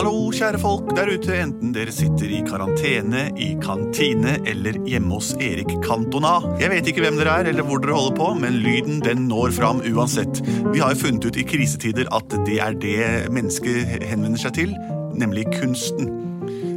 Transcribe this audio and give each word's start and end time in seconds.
Hallo, 0.00 0.30
kjære 0.32 0.56
folk 0.56 0.94
der 0.96 1.10
ute, 1.12 1.34
enten 1.36 1.74
dere 1.76 1.92
sitter 1.92 2.30
i 2.32 2.38
karantene, 2.40 3.26
i 3.36 3.50
kantine 3.60 4.38
eller 4.48 4.78
hjemme 4.88 5.12
hos 5.12 5.34
Erik 5.36 5.74
Cantona. 5.84 6.38
Jeg 6.56 6.72
vet 6.72 6.88
ikke 6.88 7.02
hvem 7.04 7.18
dere 7.20 7.34
er 7.42 7.50
eller 7.50 7.66
hvor 7.68 7.82
dere 7.84 7.98
holder 7.98 8.16
på, 8.16 8.28
men 8.40 8.56
lyden 8.64 9.02
den 9.04 9.26
når 9.28 9.52
fram 9.58 9.82
uansett. 9.84 10.40
Vi 10.70 10.80
har 10.80 10.94
jo 10.94 11.02
funnet 11.02 11.28
ut 11.28 11.36
i 11.36 11.44
krisetider 11.44 12.08
at 12.16 12.32
det 12.48 12.56
er 12.64 12.80
det 12.80 13.28
mennesket 13.28 14.08
henvender 14.08 14.40
seg 14.40 14.56
til, 14.62 14.72
nemlig 15.20 15.44
kunsten. 15.58 16.08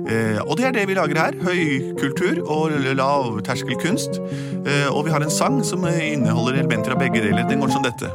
Eh, 0.04 0.44
og 0.44 0.60
det 0.60 0.68
er 0.68 0.76
det 0.82 0.88
vi 0.92 1.00
lager 1.00 1.24
her. 1.24 1.40
Høykultur 1.48 2.44
og 2.44 2.76
lavterskelkunst. 2.76 4.20
Eh, 4.68 4.90
og 4.92 5.06
vi 5.08 5.16
har 5.16 5.24
en 5.24 5.32
sang 5.32 5.62
som 5.64 5.88
inneholder 5.88 6.60
elementer 6.60 6.98
av 6.98 7.00
begge 7.00 7.24
deler. 7.24 7.48
Den 7.48 7.64
går 7.64 7.72
som 7.72 7.88
dette. 7.88 8.12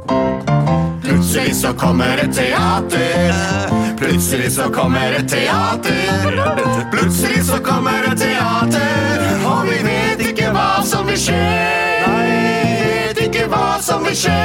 Plutselig 1.00 1.56
så 1.64 1.72
kommer 1.80 2.20
et 2.20 2.36
teater. 2.36 3.87
Plutselig 3.98 4.52
så 4.52 4.68
kommer 4.70 5.12
et 5.18 5.28
teater. 5.28 6.36
Plutselig 6.92 7.42
så 7.44 7.58
kommer 7.62 8.06
et 8.12 8.20
teater, 8.20 9.24
og 9.46 9.64
vi 9.66 9.78
vet 9.82 10.22
ikke 10.30 10.52
hva 10.54 10.84
som 10.86 11.08
vil 11.08 11.18
skje. 11.18 11.40
Vi 12.06 12.76
vet 12.84 13.22
ikke 13.26 13.48
hva 13.50 13.64
som 13.82 14.06
vil 14.06 14.14
skje. 14.18 14.36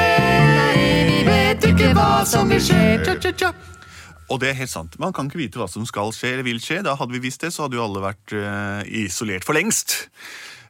Vi 1.10 1.20
vet 1.28 1.70
ikke 1.70 1.92
hva 1.94 2.10
som 2.26 2.50
vil 2.50 2.64
skje. 2.66 2.82
Tja, 3.06 3.16
tja, 3.22 3.34
tja. 3.44 3.52
Og 4.34 4.40
det 4.42 4.50
er 4.50 4.58
helt 4.64 4.74
sant. 4.74 4.98
Man 5.02 5.14
kan 5.14 5.30
ikke 5.30 5.44
vite 5.44 5.62
hva 5.62 5.70
som 5.70 5.86
skal 5.86 6.10
skje 6.16 6.34
eller 6.34 6.48
vil 6.48 6.62
skje. 6.64 6.82
Da 6.86 6.98
hadde 6.98 7.14
vi 7.14 7.22
visst 7.22 7.46
det, 7.46 7.54
så 7.54 7.68
hadde 7.68 7.78
jo 7.78 7.86
alle 7.86 8.02
vært 8.02 8.34
eh, 8.34 8.82
isolert 9.06 9.46
for 9.46 9.58
lengst. 9.58 10.00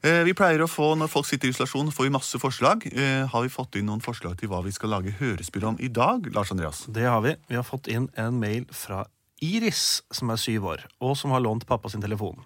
Eh, 0.03 0.23
vi 0.27 0.33
pleier 0.35 0.59
å 0.59 0.67
få, 0.67 0.93
Når 0.99 1.07
folk 1.07 1.25
sitter 1.29 1.47
i 1.47 1.53
isolasjon, 1.53 1.91
får 1.95 2.03
vi 2.09 2.11
masse 2.11 2.39
forslag. 2.41 2.83
Eh, 2.91 3.25
har 3.31 3.41
vi 3.45 3.51
fått 3.51 3.77
inn 3.79 3.85
noen 3.87 4.01
forslag 4.03 4.35
til 4.39 4.49
hva 4.51 4.59
vi 4.65 4.71
skal 4.75 4.89
lage 4.91 5.13
hørespill 5.19 5.63
om 5.69 5.77
i 5.79 5.87
dag? 5.87 6.27
Lars 6.35 6.51
Andreas? 6.51 6.85
Det 6.91 7.05
har 7.07 7.21
vi. 7.23 7.35
Vi 7.47 7.55
har 7.55 7.63
fått 7.63 7.87
inn 7.87 8.09
en 8.19 8.39
mail 8.41 8.65
fra 8.75 9.05
Iris, 9.43 10.01
som 10.11 10.29
er 10.31 10.35
syv 10.39 10.65
år, 10.73 10.83
og 11.03 11.15
som 11.19 11.31
har 11.31 11.39
lånt 11.43 11.65
pappa 11.67 11.89
sin 11.89 12.01
telefon. 12.03 12.43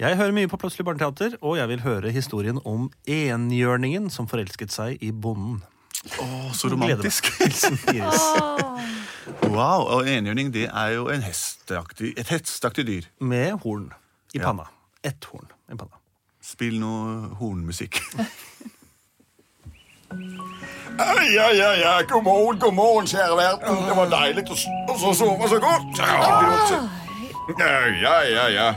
Jeg 0.00 0.16
hører 0.18 0.32
mye 0.34 0.48
på 0.50 0.58
Plutselig 0.58 0.84
barneteater, 0.84 1.38
og 1.40 1.56
jeg 1.56 1.68
vil 1.70 1.80
høre 1.84 2.10
historien 2.12 2.58
om 2.66 2.90
enhjørningen 3.06 4.10
som 4.10 4.26
forelsket 4.28 4.72
seg 4.74 5.00
i 5.04 5.10
bonden. 5.12 5.62
Å, 6.20 6.52
så 6.52 6.68
romantisk. 6.68 7.30
Hilsen 7.40 7.78
Iris. 7.94 8.28
Wow, 9.48 9.86
Og 9.94 10.08
enhjørning 10.10 10.50
det 10.52 10.66
er 10.68 10.96
jo 10.98 11.08
en 11.08 11.22
hesteaktig, 11.24 12.12
et 12.20 12.28
hestaktig 12.28 12.84
dyr. 12.90 13.08
Med 13.24 13.56
horn 13.64 13.88
i 14.34 14.38
Ja. 14.42 14.50
panna. 14.50 14.66
Ett 15.02 15.24
horn 15.32 15.48
i 15.72 15.76
panna. 15.76 15.96
Spill 16.44 16.76
noe 16.80 17.30
hornmusikk. 17.40 18.02
Ja, 21.34 21.46
ja, 21.50 21.70
ja. 21.74 22.02
God 22.08 22.22
morgen, 22.22 22.58
god 22.60 22.74
morgen, 22.74 23.06
kjære 23.06 23.36
verden. 23.36 23.80
Det 23.88 23.96
var 23.96 24.10
deilig 24.12 24.44
å 24.52 25.14
sove 25.16 25.48
så 25.50 25.60
godt. 25.64 26.02
Ja, 27.58 27.72
ja, 28.02 28.16
ja. 28.28 28.44
ja. 28.52 28.68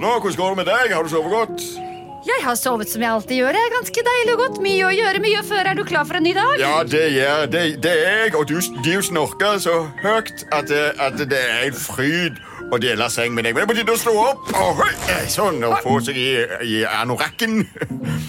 Nå, 0.00 0.16
Hvordan 0.20 0.36
går 0.40 0.48
det 0.48 0.56
med 0.56 0.70
deg? 0.72 0.94
Har 0.96 1.04
du 1.04 1.12
sovet 1.12 1.30
godt? 1.36 1.85
Jeg 2.26 2.42
har 2.42 2.56
sovet 2.58 2.90
som 2.90 3.02
jeg 3.04 3.10
alltid 3.12 3.38
gjør. 3.38 3.54
Det 3.54 3.60
er 3.62 3.72
ganske 3.76 4.02
deilig 4.08 4.32
og 4.34 4.40
godt. 4.42 4.56
Mye 4.64 4.86
å 4.88 4.90
gjøre, 4.94 5.20
mye 5.22 5.42
før. 5.46 5.68
Er 5.70 5.78
du 5.78 5.84
klar 5.86 6.06
for 6.08 6.18
en 6.18 6.24
ny 6.26 6.32
dag? 6.34 6.56
Ja, 6.58 6.72
det 6.82 7.04
er, 7.22 7.46
det, 7.52 7.62
det 7.84 7.92
er 8.02 8.20
jeg. 8.24 8.34
Og 8.38 8.48
du, 8.50 8.56
du 8.82 8.92
snorker 9.06 9.60
så 9.62 9.76
høyt 10.02 10.42
at, 10.52 10.66
det- 10.70 10.92
at 10.98 11.18
det 11.22 11.38
er 11.38 11.68
en 11.68 11.78
fryd 11.78 12.40
å 12.74 12.80
dele 12.82 13.06
seng 13.14 13.30
med 13.36 13.46
deg. 13.46 13.54
Men 13.54 13.62
det 13.62 13.68
er 13.68 13.70
på 13.70 13.76
tide 13.78 13.94
å 13.94 14.00
stå 14.02 14.14
opp. 14.24 14.50
Oh, 14.58 14.82
sånn, 15.30 15.62
og 15.68 15.76
få 15.86 16.00
seg 16.02 16.18
i, 16.18 16.28
i 16.66 16.80
anorakken. 16.98 17.60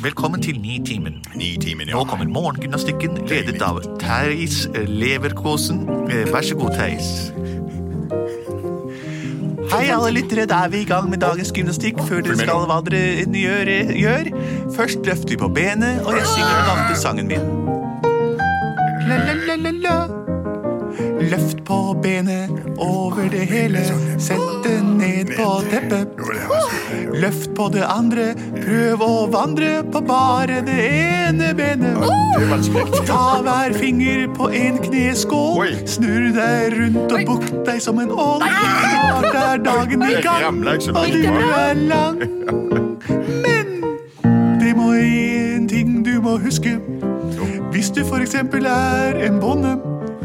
Velkommen 0.05 0.43
til 0.45 0.59
Nitimen. 0.61 1.17
Nitimen, 1.33 1.89
Nå 1.89 2.03
kommer 2.09 2.29
morgengymnastikken 2.29 3.23
ledet 3.31 3.63
av 3.65 3.81
Theis 4.03 4.67
Leverkosen. 4.77 5.81
Eh, 6.11 6.27
Vær 6.29 6.45
så 6.45 6.59
god, 6.59 6.77
Theis. 6.77 7.09
Hei, 9.71 9.91
alle 9.91 10.11
lyttere. 10.15 10.45
Da 10.47 10.63
er 10.65 10.69
vi 10.69 10.81
i 10.81 10.85
gang 10.87 11.09
med 11.09 11.19
dagens 11.19 11.51
gymnastikk. 11.51 11.99
Før 12.07 12.23
dere 12.23 12.37
skal 12.39 12.67
hva 12.69 12.77
dere 12.85 13.25
gjør, 13.27 13.71
gjør. 13.99 14.29
Først 14.77 15.03
løfter 15.07 15.35
vi 15.35 15.39
på 15.41 15.49
benet, 15.51 16.03
og 16.05 16.15
jeg 16.15 16.29
synger 16.35 16.53
den 16.55 16.69
vante 16.71 17.01
sangen 17.01 17.27
min. 17.27 17.51
La, 19.07 19.19
la, 19.27 19.35
la, 19.47 19.59
la, 19.65 19.75
la. 19.83 20.36
Løft 21.21 21.65
på 21.65 21.77
benet 22.03 22.49
over 22.77 23.29
det 23.31 23.45
hele. 23.49 23.81
Sett 24.19 24.63
det 24.63 24.81
ned 24.85 25.31
på 25.37 25.47
teppet. 25.71 26.13
Løft 27.13 27.55
på 27.55 27.69
det 27.73 27.85
andre. 27.89 28.27
Prøv 28.61 29.01
å 29.01 29.11
vandre 29.33 29.81
på 29.91 30.01
bare 30.05 30.61
det 30.67 30.77
ene 30.87 31.53
benet. 31.57 31.97
Ta 33.09 33.39
hver 33.45 33.73
finger 33.77 34.27
på 34.37 34.51
en 34.53 34.77
kneskål. 34.83 35.73
Snurr 35.89 36.29
deg 36.37 36.77
rundt 36.77 37.17
og 37.17 37.25
bukt 37.31 37.57
deg 37.65 37.81
som 37.81 37.99
en 38.03 38.13
ål. 38.13 38.45
Snart 38.45 39.41
er 39.41 39.65
dagen 39.65 40.05
i 40.05 40.15
gang, 40.21 40.63
og 40.93 41.17
du 41.17 41.23
er 41.25 41.83
lang. 41.87 42.21
Men 43.41 43.75
det 44.61 44.75
må 44.77 44.93
en 44.93 45.67
ting 45.69 46.01
du 46.05 46.17
må 46.21 46.37
huske. 46.45 46.77
Hvis 47.73 47.91
du 47.93 48.01
eksempel 48.21 48.65
er 48.65 49.17
en 49.27 49.39
bonde, 49.41 49.77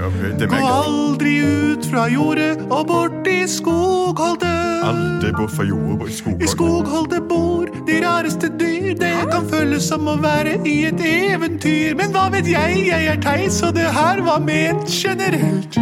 gå 0.03 0.57
aldri 0.67 1.37
ut 1.39 1.87
fra 1.87 2.09
jordet 2.11 2.59
og 2.71 2.87
bort 2.87 3.29
i 3.31 3.43
skogholdet. 3.47 4.49
Er 4.83 5.37
bort 5.37 5.55
fra 5.55 5.65
jorda 5.65 6.09
i 6.09 6.13
skogholdet. 6.17 6.43
I 6.43 6.51
skogholdet 6.51 7.29
bor 7.29 7.71
de 7.87 8.01
rareste 8.07 8.51
dyr. 8.59 8.95
Det 8.99 9.13
kan 9.31 9.47
føles 9.51 9.87
som 9.87 10.09
å 10.11 10.17
være 10.23 10.59
i 10.67 10.77
et 10.91 11.07
eventyr. 11.07 11.95
Men 11.99 12.15
hva 12.15 12.29
vet 12.35 12.51
jeg? 12.51 12.87
Jeg 12.89 13.13
er 13.15 13.23
Theis, 13.23 13.63
og 13.63 13.77
det 13.79 13.91
her 13.95 14.23
var 14.27 14.43
ment 14.43 14.91
generelt. 14.91 15.82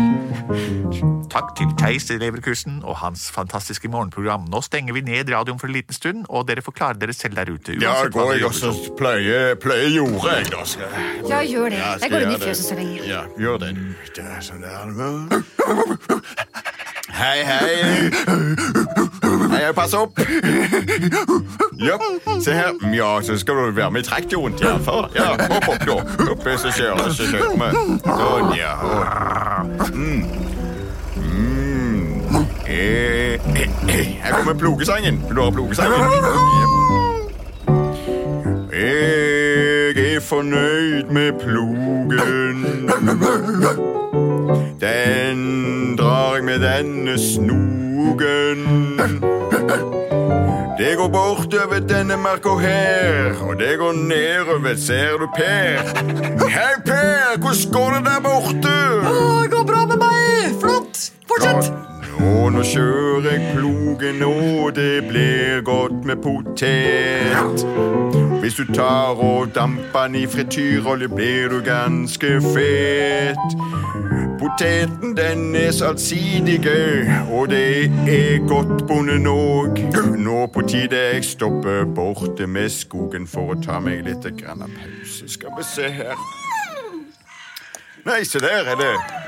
Takk 1.31 1.53
til 1.59 1.71
Theis 1.79 2.09
Leverkusen 2.11 2.81
og 2.83 2.97
hans 3.05 3.29
fantastiske 3.31 3.89
morgenprogram. 3.89 4.49
Nå 4.51 4.61
stenger 4.67 4.97
vi 4.97 5.01
ned 5.07 5.31
radioen 5.31 5.61
for 5.61 5.71
en 5.71 5.77
liten 5.77 5.95
stund, 5.95 6.25
og 6.29 6.49
dere 6.49 6.63
får 6.67 6.75
klare 6.75 6.99
dere 6.99 7.15
selv 7.15 7.37
der 7.39 7.53
ute. 7.55 7.77
Ja, 7.83 7.95
går 8.11 8.33
jeg 8.35 8.45
også 8.49 8.73
som. 8.75 8.97
pløyer 8.99 9.55
pløye 9.63 9.93
jordet, 9.95 10.33
jeg, 10.37 10.51
da. 10.51 10.65
Skal, 10.65 10.85
Ja, 11.29 11.41
gjør 11.47 11.69
det. 11.71 11.79
Ja, 11.79 11.93
Jeg 12.03 12.11
går 12.11 12.27
inn 12.27 12.33
i 12.35 12.41
fjøset 12.43 12.65
så 12.67 12.75
lenge. 12.75 13.07
Ja, 13.07 13.23
gjør 13.39 13.59
det. 13.63 13.71
Det 14.17 14.25
er 14.27 14.41
sånn 14.43 14.61
der. 14.67 14.87
Hei, 17.21 17.45
hei. 17.45 18.11
Hei, 19.51 19.73
pass 19.77 19.95
opp. 19.95 20.19
Ja, 21.81 21.97
se 22.43 22.53
her. 22.55 22.75
Ja, 22.95 23.11
så 23.23 23.39
skal 23.39 23.55
du 23.55 23.71
være 23.77 23.91
med 23.91 24.03
i 24.03 24.09
traktoren 24.09 24.57
til 24.59 24.83
for. 24.85 25.11
Ja, 25.15 25.35
hopp 25.47 25.69
opp, 25.77 25.87
da. 25.87 25.99
Opp, 26.33 26.47
så 26.59 26.75
kjører 26.75 27.07
vi. 27.07 27.13
Sånn, 28.05 28.55
ja. 28.59 28.75
Mm. 29.95 30.40
Her 32.71 34.33
kommer 34.33 34.55
plogesangen. 34.55 35.23
Vil 35.29 35.37
du 35.37 35.43
ha 35.43 35.51
plogesangen? 35.51 36.01
Jeg 38.73 40.15
er 40.15 40.21
fornøyd 40.21 41.11
med 41.11 41.33
plogen. 41.41 42.67
Den 44.81 45.97
drar 45.97 46.35
jeg 46.35 46.45
med 46.45 46.59
denne 46.63 47.19
snogen. 47.19 48.61
Det 50.79 50.97
går 50.97 51.09
bortover 51.09 51.81
denne 51.89 52.17
marka 52.17 52.55
her, 52.63 53.35
og 53.43 53.59
det 53.61 53.79
går 53.79 53.93
nedover, 53.93 54.77
ser 54.77 55.19
du 55.21 55.27
Per? 55.37 55.83
Hei, 56.49 56.75
Per, 56.87 57.37
hvordan 57.39 57.73
går 57.73 57.91
det 57.97 58.05
der 58.07 58.21
borte? 58.25 58.77
Det 59.43 59.51
går 59.51 59.65
bra 59.73 59.85
med 59.87 59.97
meg. 59.97 60.55
Flott. 60.63 61.13
Fortsett. 61.29 61.73
Nå, 62.21 62.51
nå 62.53 62.63
kjører 62.63 63.31
jeg 63.31 63.53
plogen, 63.55 64.23
og 64.23 64.75
det 64.77 65.07
blir 65.09 65.63
godt 65.65 66.05
med 66.05 66.17
potet. 66.21 67.65
Hvis 68.41 68.55
du 68.55 68.75
tar 68.75 69.17
og 69.17 69.55
damper 69.55 70.07
den 70.07 70.15
i 70.15 70.27
frityrolje, 70.27 71.09
blir 71.09 71.49
du 71.49 71.61
ganske 71.65 72.41
fet. 72.53 73.57
Poteten, 74.41 75.17
den 75.17 75.57
er 75.57 75.71
salsidige, 75.71 77.25
og 77.33 77.49
det 77.49 77.85
er 78.09 78.49
godt 78.49 78.87
bonden 78.89 79.27
òg. 79.27 79.81
Nå 80.17 80.47
på 80.47 80.65
tide 80.69 80.97
jeg 80.97 81.25
stopper 81.25 81.85
borte 81.85 82.47
med 82.47 82.69
skogen 82.69 83.29
for 83.29 83.55
å 83.55 83.61
ta 83.65 83.81
meg 83.81 84.05
litt 84.09 84.29
grann 84.41 84.65
pause. 84.65 85.29
Skal 85.29 85.57
vi 85.57 85.65
se 85.65 85.89
her. 85.89 86.17
Nei, 88.05 88.25
se 88.25 88.41
der 88.41 88.73
er 88.73 88.81
det. 88.81 89.20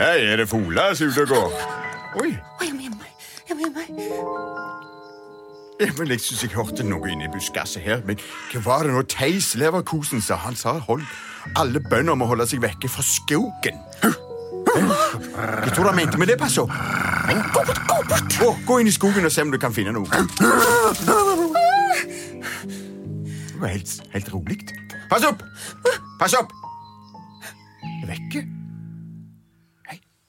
Hei, 0.00 0.20
er 0.32 0.36
det 0.40 0.48
fugler 0.48 0.94
som 0.96 1.06
er 1.06 1.10
ute 1.12 1.20
og 1.20 1.28
går? 1.28 1.50
Oi. 2.22 2.30
Oi, 2.60 2.66
jeg 2.66 2.74
må 2.74 2.80
gjemme 2.86 2.96
meg. 3.02 3.10
Jeg 3.48 3.56
må 3.56 3.60
gjemme 3.66 3.78
meg. 3.80 3.88
Men 5.98 6.08
Jeg 6.08 6.20
syns 6.24 6.42
jeg 6.42 6.52
hørte 6.54 6.86
noe 6.88 7.10
inni 7.12 7.28
buskaset 7.28 7.82
her. 7.84 8.00
Men 8.08 8.16
hva 8.54 8.62
var 8.64 8.88
det 8.88 8.94
nå 8.94 9.02
Theis 9.12 9.50
Leverkosen 9.60 10.24
sa? 10.24 10.38
Han 10.40 10.56
sa 10.56 10.78
hold 10.86 11.04
alle 11.60 11.80
bønder 11.84 12.16
må 12.16 12.24
holde 12.30 12.46
seg 12.48 12.62
vekke 12.64 12.88
fra 12.88 13.04
skogen. 13.04 13.76
Hva 14.00 15.68
tror 15.68 15.84
du 15.84 15.88
han 15.90 15.98
mente 16.00 16.20
med 16.20 16.32
det, 16.32 16.38
pass 16.40 16.56
opp? 16.64 16.72
Gå 17.28 17.36
bort, 17.52 17.80
gå 17.84 18.00
bort! 18.08 18.38
Gå, 18.40 18.50
gå 18.72 18.80
inn 18.80 18.88
i 18.88 18.96
skogen 18.96 19.28
og 19.28 19.32
se 19.36 19.44
om 19.44 19.52
du 19.52 19.60
kan 19.60 19.76
finne 19.76 19.92
noe. 19.96 20.08
Det 23.52 23.60
var 23.60 23.68
helt, 23.76 23.94
helt 24.16 24.32
rolig. 24.32 24.62
Pass 25.12 25.28
opp! 25.28 25.44
Pass 26.20 26.40
opp! 26.40 26.59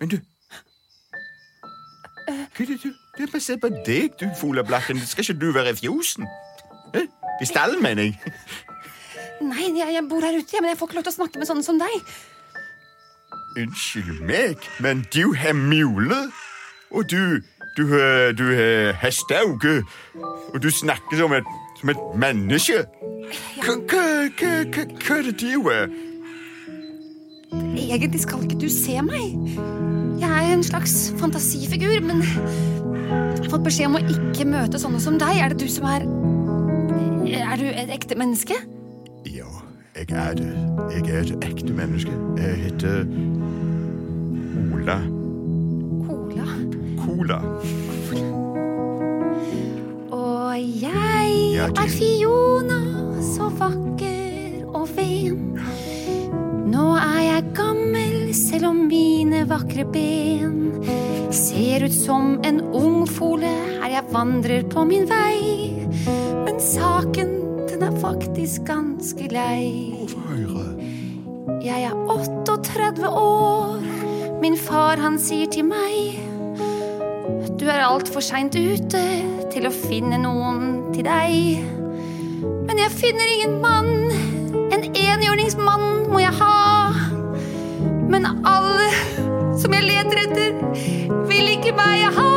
Men 0.01 0.09
du 0.09 0.17
Hva 2.27 2.63
er 2.63 2.67
det 2.67 2.77
du 2.83 2.89
Det 3.17 3.27
er 3.27 3.31
basert 3.31 3.61
på 3.61 3.69
deg, 3.85 4.13
du 4.19 4.25
fugleblakken. 4.39 4.99
Skal 5.05 5.25
ikke 5.25 5.39
du 5.41 5.51
være 5.51 5.73
i 5.75 5.77
fjosen? 5.77 6.27
I 7.41 7.45
stallen, 7.45 7.81
mener 7.83 8.03
jeg. 8.03 8.33
Nei, 9.41 9.67
jeg, 9.77 9.93
jeg 9.93 10.03
bor 10.09 10.23
her 10.23 10.37
ute, 10.37 10.61
men 10.61 10.69
jeg 10.71 10.77
får 10.79 10.87
ikke 10.87 10.97
lov 10.99 11.05
til 11.07 11.11
å 11.11 11.17
snakke 11.17 11.41
med 11.41 11.49
sånne 11.49 11.65
som 11.65 11.79
deg. 11.81 12.13
Unnskyld 13.59 14.21
meg, 14.29 14.69
men 14.79 15.03
du 15.13 15.33
har 15.37 15.53
mule. 15.57 16.21
Og 16.91 17.09
du 17.11 17.41
Du 17.77 17.83
du 18.37 18.45
har 18.55 18.93
hesteauge. 18.99 19.83
Og 20.53 20.63
du 20.63 20.69
snakker 20.69 21.17
som 21.17 21.33
et, 21.33 21.51
som 21.79 21.89
et 21.89 22.01
menneske. 22.15 22.85
Hva, 23.63 23.75
hva, 23.87 24.03
hva, 24.39 24.51
hva, 24.71 24.87
hva 25.05 25.19
er 25.19 25.29
det 25.29 25.37
du 25.39 25.69
er? 25.71 25.87
Egentlig 27.51 28.21
skal 28.23 28.43
ikke 28.45 28.59
du 28.61 28.69
se 28.71 28.95
meg. 29.03 29.33
Jeg 30.21 30.29
er 30.31 30.53
en 30.53 30.63
slags 30.63 31.11
fantasifigur, 31.19 31.97
men 32.05 32.21
jeg 32.23 33.43
har 33.43 33.49
fått 33.51 33.65
beskjed 33.65 33.89
om 33.89 33.97
å 33.99 34.03
ikke 34.13 34.45
møte 34.47 34.79
sånne 34.79 35.01
som 35.03 35.17
deg. 35.19 35.35
Er 35.41 35.51
det 35.51 35.59
du 35.59 35.67
som 35.71 35.87
er 35.91 36.07
Er 37.31 37.59
du 37.59 37.65
et 37.67 37.91
ekte 37.91 38.15
menneske? 38.15 38.55
Ja, 39.27 39.49
jeg 39.97 40.07
er 40.15 40.33
det. 40.39 40.51
Jeg 40.95 41.09
er 41.11 41.19
et 41.25 41.45
ekte 41.49 41.75
menneske. 41.75 42.15
Jeg 42.39 42.55
heter 42.65 43.03
Ola. 44.71 44.97
Cola. 46.07 46.47
Cola. 47.03 47.41
Og 50.15 50.55
jeg 50.81 51.55
er 51.59 51.95
Fiona, 51.99 52.81
så 53.35 53.51
vakker 53.59 54.63
og 54.71 54.87
ven. 54.95 55.50
Gammel, 58.61 58.69
selv 58.69 58.69
om 58.69 58.87
mine 58.87 59.45
vakre 59.47 59.85
ben 59.85 60.83
ser 61.31 61.83
ut 61.85 61.93
som 61.93 62.39
en 62.43 62.61
ung 62.61 63.07
fole 63.07 63.47
her 63.81 63.89
jeg 63.89 64.03
vandrer 64.11 64.63
på 64.69 64.85
min 64.85 65.07
vei. 65.07 65.87
Men 66.45 66.59
saken, 66.59 67.31
den 67.69 67.83
er 67.83 67.99
faktisk 67.99 68.65
ganske 68.67 69.27
lei. 69.31 70.07
Jeg 71.63 71.83
er 71.83 71.95
38 72.07 73.09
år. 73.09 73.81
Min 74.41 74.57
far 74.57 74.97
han 74.97 75.19
sier 75.19 75.45
til 75.53 75.67
meg 75.69 76.17
Du 77.59 77.67
er 77.69 77.83
altfor 77.85 78.21
seint 78.25 78.55
ute 78.57 79.03
til 79.53 79.67
å 79.67 79.73
finne 79.73 80.17
noen 80.17 80.91
til 80.93 81.05
deg. 81.05 81.61
Men 82.67 82.81
jeg 82.81 82.97
finner 82.97 83.35
ingen 83.35 83.59
mann. 83.61 83.93
En 84.73 84.81
enhjørningsmann 84.81 86.09
må 86.09 86.23
jeg 86.23 86.33
ha. 86.41 86.50
Men 88.11 88.25
alle 88.43 88.89
som 89.61 89.71
jeg 89.71 89.83
leter 89.87 90.17
etter, 90.25 90.51
vil 91.29 91.47
ikke 91.53 91.71
meg 91.77 92.01
ha. 92.17 92.31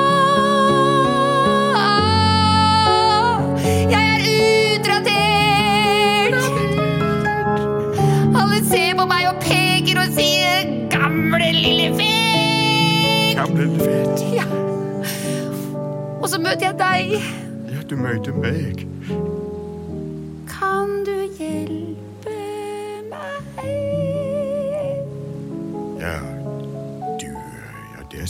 Jeg 3.90 4.04
er 4.06 4.20
utratert. 4.78 6.34
Alle 8.38 8.60
ser 8.70 8.94
på 9.00 9.08
meg 9.10 9.26
og 9.32 9.36
peker 9.42 9.98
og 10.04 10.14
sier 10.14 10.70
'gamle 10.94 11.50
lille 11.58 11.90
fet'. 11.98 13.34
Gamle 13.40 13.66
lille 13.66 13.80
fet. 13.82 14.18
Ja. 14.38 14.46
Og 16.20 16.28
så 16.28 16.38
møter 16.38 16.70
jeg 16.70 16.76
deg. 16.78 17.18
Ja, 17.74 17.80
du 17.90 17.96
møter 17.96 18.32
meg. 18.46 18.86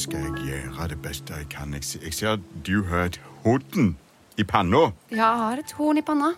Skal 0.05 0.25
jeg 0.27 0.47
gjøre 0.47 0.89
det 0.93 1.01
beste 1.05 1.37
jeg 1.39 1.51
kan. 1.53 1.75
Jeg, 1.77 1.87
jeg 2.05 2.15
ser 2.15 2.37
at 2.37 2.49
du 2.67 2.83
har 2.91 3.09
et 3.09 3.21
horn 3.45 3.95
i 4.37 4.45
panna. 4.45 4.91
Ja, 5.11 5.17
jeg 5.17 5.45
har 5.45 5.63
et 5.63 5.73
horn 5.79 6.01
i 6.01 6.05
panna. 6.05 6.35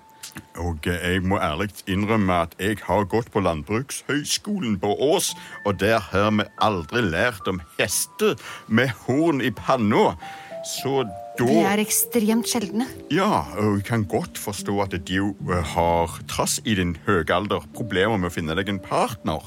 Og 0.61 0.87
eh, 0.91 0.97
jeg 1.15 1.23
må 1.27 1.39
ærlig 1.43 1.71
innrømme 1.91 2.43
at 2.47 2.57
jeg 2.61 2.81
har 2.85 3.07
gått 3.11 3.31
på 3.33 3.41
Landbrukshøgskolen 3.45 4.79
på 4.83 4.91
Ås, 5.09 5.33
og 5.65 5.79
der 5.81 5.99
har 6.13 6.33
vi 6.37 6.47
aldri 6.63 7.05
lært 7.07 7.49
om 7.51 7.63
hester 7.79 8.37
med 8.69 8.93
horn 9.07 9.41
i 9.45 9.53
panna. 9.55 10.13
Så 10.67 11.05
da 11.39 11.47
De 11.47 11.59
er 11.63 11.83
ekstremt 11.83 12.49
sjeldne. 12.51 12.89
Ja, 13.13 13.45
og 13.61 13.79
jeg 13.79 13.87
kan 13.91 14.07
godt 14.09 14.39
forstå 14.41 14.79
at 14.85 14.97
du 15.09 15.33
eh, 15.33 15.75
har, 15.75 16.21
trass 16.31 16.61
i 16.65 16.77
din 16.79 16.97
høye 17.07 17.27
alder, 17.33 17.67
problemer 17.77 18.19
med 18.21 18.31
å 18.31 18.37
finne 18.37 18.57
deg 18.59 18.73
en 18.73 18.83
partner. 18.83 19.45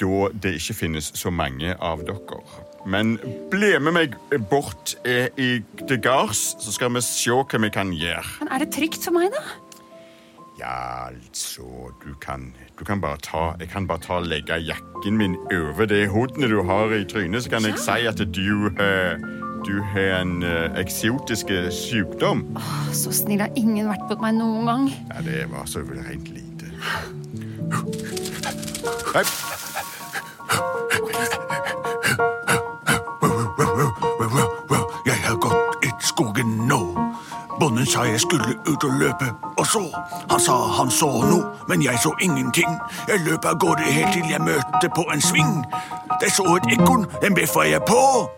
Da 0.00 0.28
det 0.42 0.56
ikke 0.60 0.76
finnes 0.84 1.12
så 1.18 1.32
mange 1.34 1.74
av 1.80 2.04
dere. 2.06 2.42
Men 2.86 3.18
bli 3.52 3.72
med 3.78 3.92
meg 3.92 4.14
bort 4.48 4.94
eh, 5.04 5.28
i 5.36 5.50
til 5.86 5.98
gards, 6.00 6.54
så 6.62 6.72
skal 6.72 6.94
vi 6.94 7.02
se 7.04 7.34
hva 7.34 7.60
vi 7.60 7.72
kan 7.72 7.92
gjøre. 7.92 8.24
Men 8.40 8.52
er 8.54 8.64
det 8.64 8.70
trygt 8.76 9.04
for 9.04 9.16
meg, 9.16 9.34
da? 9.34 9.42
Ja, 10.60 11.08
altså 11.08 11.62
Du 12.04 12.14
kan, 12.20 12.54
du 12.78 12.84
kan 12.84 13.00
bare 13.00 13.16
ta 13.16 13.54
Jeg 13.60 13.70
kan 13.72 13.86
bare 13.88 13.98
ta 14.04 14.18
og 14.20 14.26
legge 14.28 14.58
jakken 14.60 15.16
min 15.16 15.36
over 15.48 15.86
det 15.88 16.08
hodene 16.12 16.50
du 16.52 16.62
har 16.68 16.92
i 16.92 17.04
trynet, 17.04 17.44
så 17.44 17.50
kan 17.50 17.64
jeg 17.64 17.78
si 17.80 18.04
at 18.08 18.20
du 18.20 18.68
uh, 18.68 19.16
du 19.64 19.82
har 19.92 20.20
en 20.22 20.42
uh, 20.42 20.72
eksotisk 20.80 21.52
sykdom. 21.72 22.46
Å, 22.56 22.60
Så 22.96 23.12
snill 23.12 23.42
har 23.44 23.52
ingen 23.60 23.88
vært 23.90 24.06
mot 24.08 24.24
meg 24.24 24.38
noen 24.40 24.68
gang. 24.68 24.86
Ja, 25.12 25.24
det 25.26 25.42
var 25.52 25.68
så 25.68 25.84
rent 25.84 26.32
lite. 26.32 26.72
Nei. 29.14 29.24
Jeg 35.06 35.18
har 35.24 35.36
gått 35.36 35.84
i 35.84 35.90
skogen 36.00 36.46
nå. 36.68 36.80
Bonden 37.60 37.86
sa 37.86 38.02
jeg 38.02 38.20
skulle 38.20 38.54
ut 38.68 38.84
og 38.84 38.92
løpe, 38.98 39.32
og 39.58 39.66
så 39.66 39.82
Han 40.30 40.40
sa 40.40 40.52
han 40.78 40.90
så 40.90 41.06
noe, 41.06 41.44
men 41.68 41.82
jeg 41.82 41.98
så 42.02 42.12
ingenting. 42.20 42.78
Jeg 43.08 43.20
løp 43.26 43.44
av 43.44 43.58
gårde 43.58 43.82
helt 43.82 44.12
til 44.12 44.30
jeg 44.30 44.40
møtte 44.40 44.88
på 44.94 45.04
en 45.14 45.20
sving. 45.20 45.64
Jeg 46.22 46.30
så 46.30 46.56
et 46.56 46.72
ekorn, 46.72 47.06
den 47.22 47.34
bjeffa 47.34 47.60
jeg 47.60 47.82
på. 47.88 48.30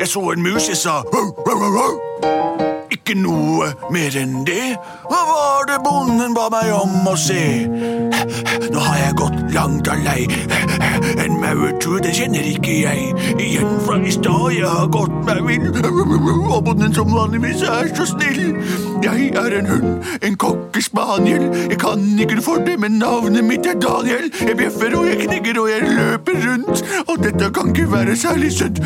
Jeg 0.00 0.08
så 0.08 0.20
en 0.20 0.42
mus, 0.42 0.68
jeg 0.68 0.76
sa 0.76 0.90
«Rau, 0.90 1.34
rau, 1.46 1.58
rau, 1.60 1.72
rau». 1.78 1.94
Ikke 2.90 3.14
noe 3.18 3.72
mer 3.90 4.16
enn 4.16 4.44
det. 4.46 4.76
Hva 5.10 5.20
var 5.28 5.66
det 5.68 5.78
bonden 5.84 6.34
ba 6.34 6.48
meg 6.50 6.72
om 6.74 7.08
å 7.10 7.16
se? 7.18 7.42
Nå 8.72 8.80
har 8.80 8.96
jeg 8.98 9.16
gått 9.20 9.54
langt 9.54 9.88
og 9.88 10.04
lei. 10.04 10.26
En 11.24 11.36
maurtue, 11.40 12.00
det 12.04 12.14
kjenner 12.16 12.46
ikke 12.48 12.74
jeg. 12.82 13.12
Igjen 13.42 13.80
fra 13.84 13.98
i 14.00 14.12
stad, 14.14 14.46
jeg 14.56 14.68
har 14.68 14.88
gått 14.92 15.16
meg 15.26 15.42
vill. 15.46 15.66
Og 16.50 16.62
bonden 16.64 16.94
som 16.96 17.12
vanligvis 17.12 17.64
er 17.68 17.90
så 17.96 18.06
snill. 18.08 18.56
Jeg 19.04 19.30
er 19.36 19.58
en 19.58 19.68
hund, 19.70 19.90
en 20.22 20.38
kokkespaniel. 20.40 21.48
Jeg 21.70 21.80
kan 21.82 22.06
ikke 22.20 22.40
for 22.42 22.64
det, 22.66 22.78
men 22.80 22.98
navnet 23.02 23.44
mitt 23.44 23.66
er 23.66 23.78
Daniel. 23.82 24.30
Jeg 24.40 24.56
bjeffer 24.56 24.96
og 24.98 25.10
jeg 25.10 25.20
knigger 25.26 25.60
og 25.60 25.70
jeg 25.70 25.90
løper 25.90 26.40
rundt. 26.46 26.84
Og 27.06 27.20
dette 27.24 27.52
kan 27.52 27.74
ikke 27.74 27.90
være 27.92 28.16
særlig 28.16 28.52
søtt. 28.52 28.80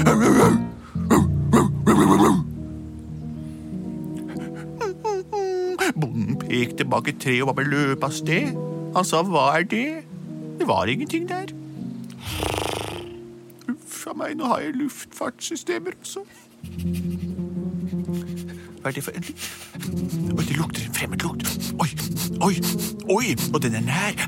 Bonden 6.00 6.36
pekte 6.40 6.84
bak 6.84 7.08
et 7.08 7.22
tre 7.22 7.40
og 7.42 7.50
var 7.50 7.60
på 7.60 7.70
løpet 7.70 8.04
av 8.04 8.14
sted. 8.14 8.69
Han 8.94 9.06
sa, 9.06 9.22
hva 9.22 9.46
er 9.58 9.66
det? 9.70 10.02
Det 10.58 10.66
var 10.68 10.90
ingenting 10.90 11.28
der. 11.28 11.52
Uff 13.70 14.06
a 14.10 14.14
meg, 14.16 14.34
nå 14.36 14.48
har 14.50 14.64
jeg 14.64 14.74
luftfartssystemer 14.80 15.94
også. 16.00 16.24
Hva 18.80 18.90
er 18.90 18.96
det 18.96 19.04
for 19.04 19.16
en 19.16 19.24
Oi, 20.34 20.44
det 20.44 20.56
lukter 20.56 20.84
en 20.84 20.94
fremmed 20.96 21.22
lukt. 21.24 21.46
Oi, 21.80 21.88
oi, 22.44 22.54
oi, 23.12 23.32
og 23.54 23.62
den 23.62 23.78
er 23.78 23.84
nær. 23.86 24.26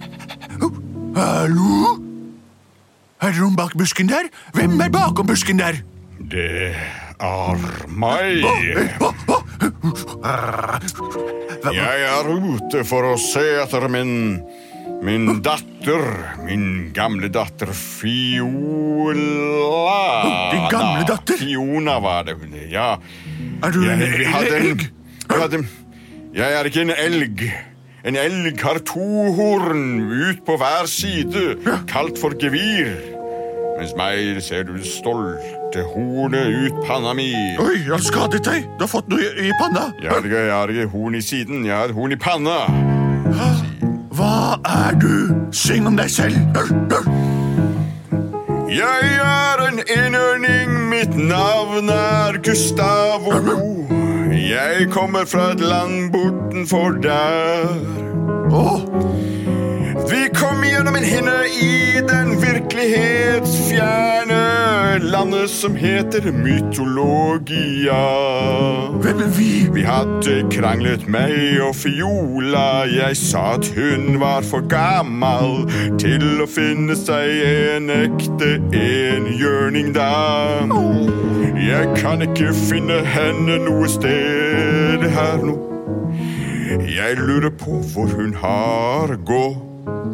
Oh, 0.63 0.73
Hallo? 1.17 1.99
Er 3.23 3.31
det 3.35 3.39
noen 3.43 3.57
bak 3.57 3.77
busken 3.79 4.09
der? 4.11 4.31
Hvem 4.57 4.81
er 4.81 4.91
bakom 4.91 5.27
busken 5.29 5.61
der? 5.61 5.83
Det 6.33 6.73
er 7.21 7.67
meg. 7.89 8.47
Oh, 8.47 9.09
å, 9.09 9.13
Jeg 11.73 12.05
er 12.09 12.29
ute 12.33 12.83
for 12.89 13.13
å 13.13 13.17
se 13.21 13.45
etter 13.63 13.89
min 13.93 14.13
Min 15.03 15.41
datter. 15.43 16.03
Min 16.47 16.93
gamle 16.95 17.27
datter 17.33 17.73
Fiola. 17.75 19.17
Din 20.53 20.69
gamle 20.71 21.03
datter? 21.07 21.37
Fiona 21.41 21.99
var 22.01 22.25
det. 22.25 22.37
hun, 22.39 22.55
Ja. 22.71 22.99
Er 23.63 23.71
du 23.71 23.83
en 23.91 24.03
elg? 24.03 24.89
jeg 26.35 26.53
er 26.53 26.65
ikke 26.65 26.81
en 26.87 26.91
elg. 26.91 27.43
En 28.05 28.17
elg 28.17 28.63
har 28.63 28.79
to 28.79 29.33
horn 29.37 30.01
ut 30.11 30.45
på 30.47 30.57
hver 30.59 30.87
side, 30.91 31.59
kalt 31.87 32.19
for 32.19 32.35
gevir. 32.39 32.95
Mens 33.79 33.95
meg 33.99 34.43
ser 34.43 34.65
du 34.67 34.77
det 34.79 35.62
stolte 35.73 35.89
hornet 35.95 36.47
ut 36.47 36.87
panna 36.87 37.15
mi. 37.15 37.33
Oi, 37.59 37.79
jeg 37.85 37.93
har 37.93 38.03
skadet 38.05 38.45
deg. 38.45 38.67
Du 38.77 38.85
har 38.85 38.91
fått 38.91 39.09
noe 39.09 39.21
i, 39.21 39.49
i 39.49 39.53
panna. 39.61 39.93
Jeg 40.03 40.11
har 40.11 40.27
ikke, 40.27 40.43
jeg 40.45 40.53
har 40.53 40.73
ikke 40.73 40.89
horn 40.93 41.15
i 41.15 41.23
siden, 41.23 41.65
jeg 41.67 41.77
har 41.77 41.93
horn 41.97 42.13
i 42.13 42.19
panna. 42.21 42.59
Hva 44.13 44.59
er 44.69 44.99
du? 45.01 45.33
Syng 45.53 45.89
om 45.89 45.97
deg 45.97 46.11
selv. 46.13 46.37
Jeg 48.73 49.17
er 49.21 49.65
en 49.69 49.81
enhjørning, 49.81 50.77
mitt 50.93 51.17
navn 51.17 51.89
er 51.93 52.39
Gustavo. 52.45 53.41
Jeg 54.33 54.89
kommer 54.93 55.25
fra 55.29 55.53
et 55.53 55.61
land 55.61 56.13
bortenfor 56.13 57.01
der. 57.05 57.73
Vi 60.13 60.27
kom 60.37 60.65
gjennom 60.67 60.97
en 60.99 61.05
hinne 61.07 61.37
i 61.49 62.01
den 62.09 62.32
virkelighetsfjerne 62.63 64.99
landet 64.99 65.51
som 65.51 65.75
heter 65.75 66.33
mytologia. 66.33 68.03
Hvem 69.03 69.19
er 69.19 69.39
vi? 69.39 69.69
Vi 69.75 69.83
hadde 69.83 70.45
kranglet 70.51 71.09
meg 71.09 71.61
og 71.67 71.75
Fiola. 71.77 72.85
Jeg 72.87 73.17
sa 73.17 73.55
at 73.55 73.73
hun 73.77 74.21
var 74.21 74.43
for 74.47 74.63
gammel 74.69 75.67
til 75.99 76.43
å 76.43 76.47
finne 76.47 76.97
seg 76.99 77.43
en 77.49 77.91
ekte 77.91 78.55
enhjørning 78.77 79.95
da. 79.97 80.13
Jeg 81.63 81.91
kan 81.99 82.23
ikke 82.23 82.55
finne 82.69 83.03
henne 83.07 83.59
noe 83.67 83.89
sted 83.91 85.09
her 85.17 85.43
nå. 85.43 85.59
Jeg 86.93 87.19
lurer 87.19 87.51
på 87.51 87.83
hvor 87.93 88.09
hun 88.17 88.35
har 88.39 89.17
gått. 89.27 89.69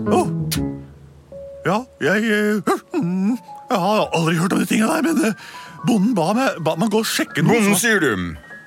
Å. 0.09 0.48
Ja, 1.69 1.83
jeg 2.01 2.25
eh, 2.33 2.75
mm, 2.97 3.35
Jeg 3.69 3.81
har 3.83 4.07
aldri 4.17 4.37
hørt 4.41 4.55
om 4.57 4.63
de 4.63 4.69
tingene 4.71 4.95
der, 4.95 5.05
men 5.11 5.25
eh, 5.29 5.47
bonden 5.85 6.15
ba 6.17 6.31
meg, 6.37 6.59
ba 6.65 6.75
meg 6.81 6.91
gå 6.95 7.03
og 7.05 7.09
sjekke 7.09 7.43
noe. 7.45 7.59
Bonden, 7.59 7.77
sier 7.79 8.01
du? 8.03 8.13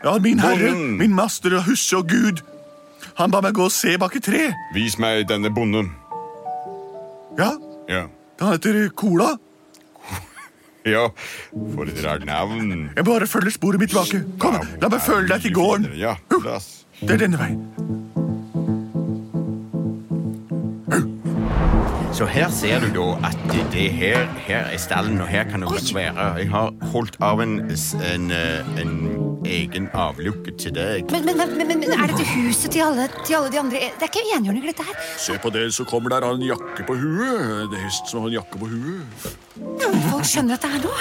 Ja, 0.06 0.16
min 0.22 0.40
herre, 0.42 0.70
Bonden. 0.72 0.98
min 1.02 1.16
master 1.18 1.56
og 1.60 1.66
husse 1.70 1.98
og 1.98 2.10
gud. 2.12 2.44
Han 3.18 3.34
ba 3.34 3.42
meg 3.44 3.54
gå 3.58 3.66
og 3.68 3.74
se 3.74 3.96
bak 4.02 4.16
i 4.18 4.22
tre. 4.24 4.44
Vis 4.76 4.96
meg 5.02 5.26
denne 5.30 5.50
bonden. 5.54 5.90
Ja, 7.40 7.54
Ja. 7.90 8.06
han 8.42 8.54
heter 8.56 8.90
Cola. 8.96 9.34
Ja, 10.86 11.08
for 11.76 11.86
et 11.86 12.00
rart 12.06 12.24
navn. 12.26 12.90
Jeg 12.98 13.06
bare 13.06 13.28
følger 13.30 13.54
sporet 13.54 13.80
mitt 13.80 13.92
tilbake. 13.94 14.24
Kom, 14.42 14.56
la 14.82 14.90
meg 14.90 15.04
følge 15.06 15.28
deg 15.30 15.44
til 15.46 15.54
gården. 15.54 15.92
Ja, 16.00 16.16
la 16.42 16.56
oss. 16.58 16.72
Det 17.02 17.18
er 17.18 17.22
denne 17.28 17.38
veien. 17.38 17.60
Så 22.22 22.26
her 22.30 22.52
ser 22.54 22.80
du 22.80 22.90
da 22.94 23.04
at 23.28 23.38
det 23.74 23.88
her, 23.98 24.28
her 24.46 24.68
er 24.70 24.78
stallen, 24.78 25.22
og 25.22 25.28
her 25.28 25.44
kan 25.50 25.62
du 25.62 25.68
godt 25.68 25.96
være. 25.96 26.26
Jeg 26.38 26.50
har 26.52 26.74
holdt 26.92 27.16
av 27.22 27.42
en, 27.42 27.56
en, 28.14 28.28
eh, 28.32 28.82
en 28.82 28.92
egen 29.46 29.88
avlukke 29.98 30.54
til 30.54 30.76
deg. 30.76 31.10
Men, 31.10 31.26
men, 31.26 31.42
men, 31.58 31.68
men, 31.68 31.80
men 31.82 31.96
er 31.96 32.12
dette 32.12 32.28
huset 32.36 32.76
til 32.76 32.84
alle, 32.86 33.08
til 33.26 33.40
alle 33.40 33.50
de 33.50 33.60
andre? 33.64 33.82
Det 33.98 34.06
er 34.06 34.12
ikke 34.14 34.38
enhjørninger, 34.38 34.70
dette 34.70 34.86
her. 34.86 35.02
Se 35.18 35.40
på 35.42 35.50
det, 35.50 35.66
så 35.74 35.88
kommer 35.90 36.14
der 36.14 36.28
en 36.30 36.46
jakke 36.46 36.86
på 36.86 37.00
huet. 37.02 37.74
Det 37.74 37.82
er 37.82 37.88
hest 37.88 38.14
som 38.14 38.22
har 38.22 38.30
en 38.30 38.38
jakke 38.38 38.62
på 38.62 38.70
huet. 38.70 39.28
Folk 40.12 40.30
skjønner 40.30 40.60
dette 40.62 40.74
her 40.76 40.86
nå. 40.86 40.94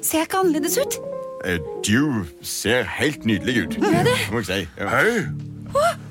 Ser 0.00 0.22
jeg 0.22 0.30
ikke 0.30 0.40
annerledes 0.40 0.80
ut? 0.80 1.00
Eh, 1.44 1.60
Du 1.84 2.24
ser 2.40 2.88
helt 2.96 3.28
nydelig 3.28 3.66
ut. 3.66 3.76
Gjør 3.76 4.08
det? 4.08 4.20
Må 4.32 4.40
jeg 4.40 4.48
si. 4.54 4.62
Ja. 4.80 4.88
Hei! 4.96 5.20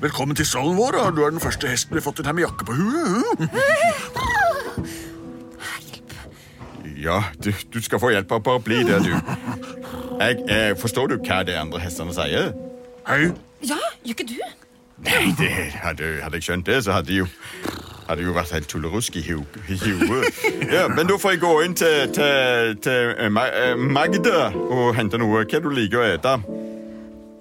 Velkommen 0.02 0.38
til 0.38 0.46
stallen 0.46 0.78
vår. 0.78 1.02
Du 1.18 1.24
er 1.26 1.34
den 1.34 1.42
første 1.42 1.66
hesten 1.70 1.94
vi 1.94 2.00
har 2.00 2.06
fått 2.06 2.22
inn 2.22 2.30
her 2.30 2.38
med 2.38 2.46
jakke 2.46 2.70
på 2.70 2.78
huet. 2.78 4.41
Ja, 7.02 7.18
du, 7.42 7.50
du 7.74 7.80
skal 7.82 7.98
få 7.98 8.12
hjelp 8.14 8.30
av 8.36 8.42
bare 8.46 8.60
bli 8.62 8.82
der, 8.86 9.02
du. 9.02 9.12
Jeg, 10.22 10.36
jeg, 10.46 10.76
forstår 10.78 11.10
du 11.10 11.16
hva 11.26 11.40
de 11.48 11.56
andre 11.58 11.80
hestene 11.82 12.14
sier? 12.14 12.52
Hei. 13.08 13.32
Ja, 13.66 13.78
gjør 14.06 14.14
ikke 14.14 14.26
du? 14.28 14.36
Nei, 15.02 15.22
det 15.38 15.50
hadde, 15.82 16.12
hadde 16.22 16.38
jeg 16.38 16.46
skjønt 16.46 16.68
det, 16.68 16.76
så 16.86 16.94
hadde 16.94 17.10
jeg 17.16 17.24
jo 17.24 17.30
hadde 18.06 18.24
jo 18.26 18.32
vært 18.36 18.50
helt 18.54 18.68
tullerusk 18.70 19.16
i 19.18 19.22
hu- 19.24 19.46
huet. 19.66 20.40
Ja, 20.70 20.84
men 20.90 21.06
da 21.08 21.16
får 21.18 21.34
jeg 21.36 21.40
gå 21.42 21.52
inn 21.64 21.74
til, 21.78 22.10
til, 22.14 22.74
til 22.82 23.12
eh, 23.14 23.38
eh, 23.62 23.78
Magda 23.78 24.48
og 24.52 24.92
hente 24.98 25.18
noe. 25.22 25.44
Hva 25.46 25.60
du 25.64 25.70
liker 25.74 26.02
å 26.02 26.08
ete? 26.10 26.34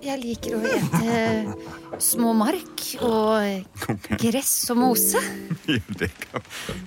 Jeg 0.01 0.17
liker 0.17 0.55
å 0.57 0.61
ete 0.65 2.01
små 2.01 2.31
mark 2.33 2.81
og 3.05 4.17
gress 4.21 4.53
og 4.73 4.79
mose. 4.81 5.21
Det 6.01 6.09
kan, 6.17 6.41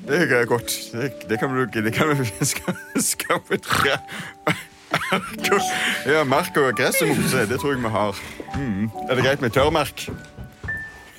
det 0.08 0.18
er 0.26 0.48
godt. 0.50 0.72
Det, 0.92 1.10
det 1.30 1.38
kan 1.40 1.52
vi 1.54 1.64
Det 1.86 1.92
kan 1.94 2.10
vi 2.10 2.26
skal 3.12 3.40
tre. 3.62 3.94
Ja, 6.10 6.24
mark 6.26 6.56
og 6.58 6.74
gress 6.78 7.00
og 7.02 7.14
mose, 7.14 7.46
det 7.50 7.60
tror 7.62 7.74
jeg 7.74 7.82
vi 7.84 7.92
har. 7.94 8.20
Mm. 8.58 8.90
Er 9.08 9.14
det 9.14 9.24
greit 9.24 9.40
med 9.44 9.54
tørrmark? 9.54 10.08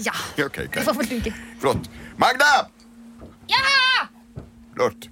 Ja, 0.03 0.13
Okay, 0.35 0.67
det 0.67 0.83
får 0.83 0.97
vel 0.99 1.09
duge. 1.15 1.33
Flott. 1.63 1.89
Magda! 2.19 2.67
Ja! 3.51 4.07
Flott. 4.75 5.07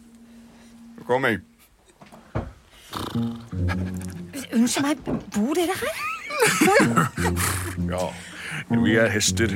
Nå 0.98 1.08
kommer 1.08 1.34
jeg. 1.34 1.44
Unnskyld 4.54 4.84
meg, 4.86 5.08
bor 5.34 5.56
dere 5.58 5.80
her? 5.80 6.13
Ja, 7.94 8.06
vi 8.84 8.94
er 9.02 9.10
hester. 9.12 9.52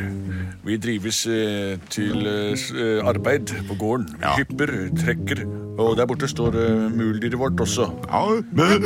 Vi 0.68 0.76
drives 0.82 1.22
eh, 1.32 1.78
til 1.94 2.26
eh, 2.28 2.98
arbeid 3.08 3.54
på 3.70 3.78
gården. 3.80 4.08
Vi 4.18 4.26
Ja. 4.26 4.34
hypper, 4.40 4.72
trekker, 5.00 5.44
og 5.80 5.94
der 6.00 6.06
borte 6.10 6.28
står 6.28 6.58
eh, 6.60 6.88
muldyret 6.92 7.38
vårt 7.40 7.62
også. 7.64 7.88
Ja, 8.10 8.24
men 8.52 8.84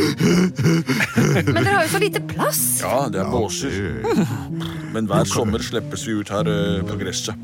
Men 1.55 1.63
dere 1.63 1.74
har 1.77 1.88
jo 1.88 1.93
så 1.95 2.01
lite 2.03 2.21
plass. 2.29 2.62
Ja, 2.83 3.07
det 3.12 3.21
er 3.24 3.31
båser. 3.31 3.71
Men 4.93 5.07
hver 5.07 5.24
sommer 5.24 5.63
slippes 5.63 6.03
vi 6.07 6.17
ut 6.19 6.29
her 6.29 6.48
eh, 6.51 6.81
på 6.86 6.98
gresset. 7.00 7.36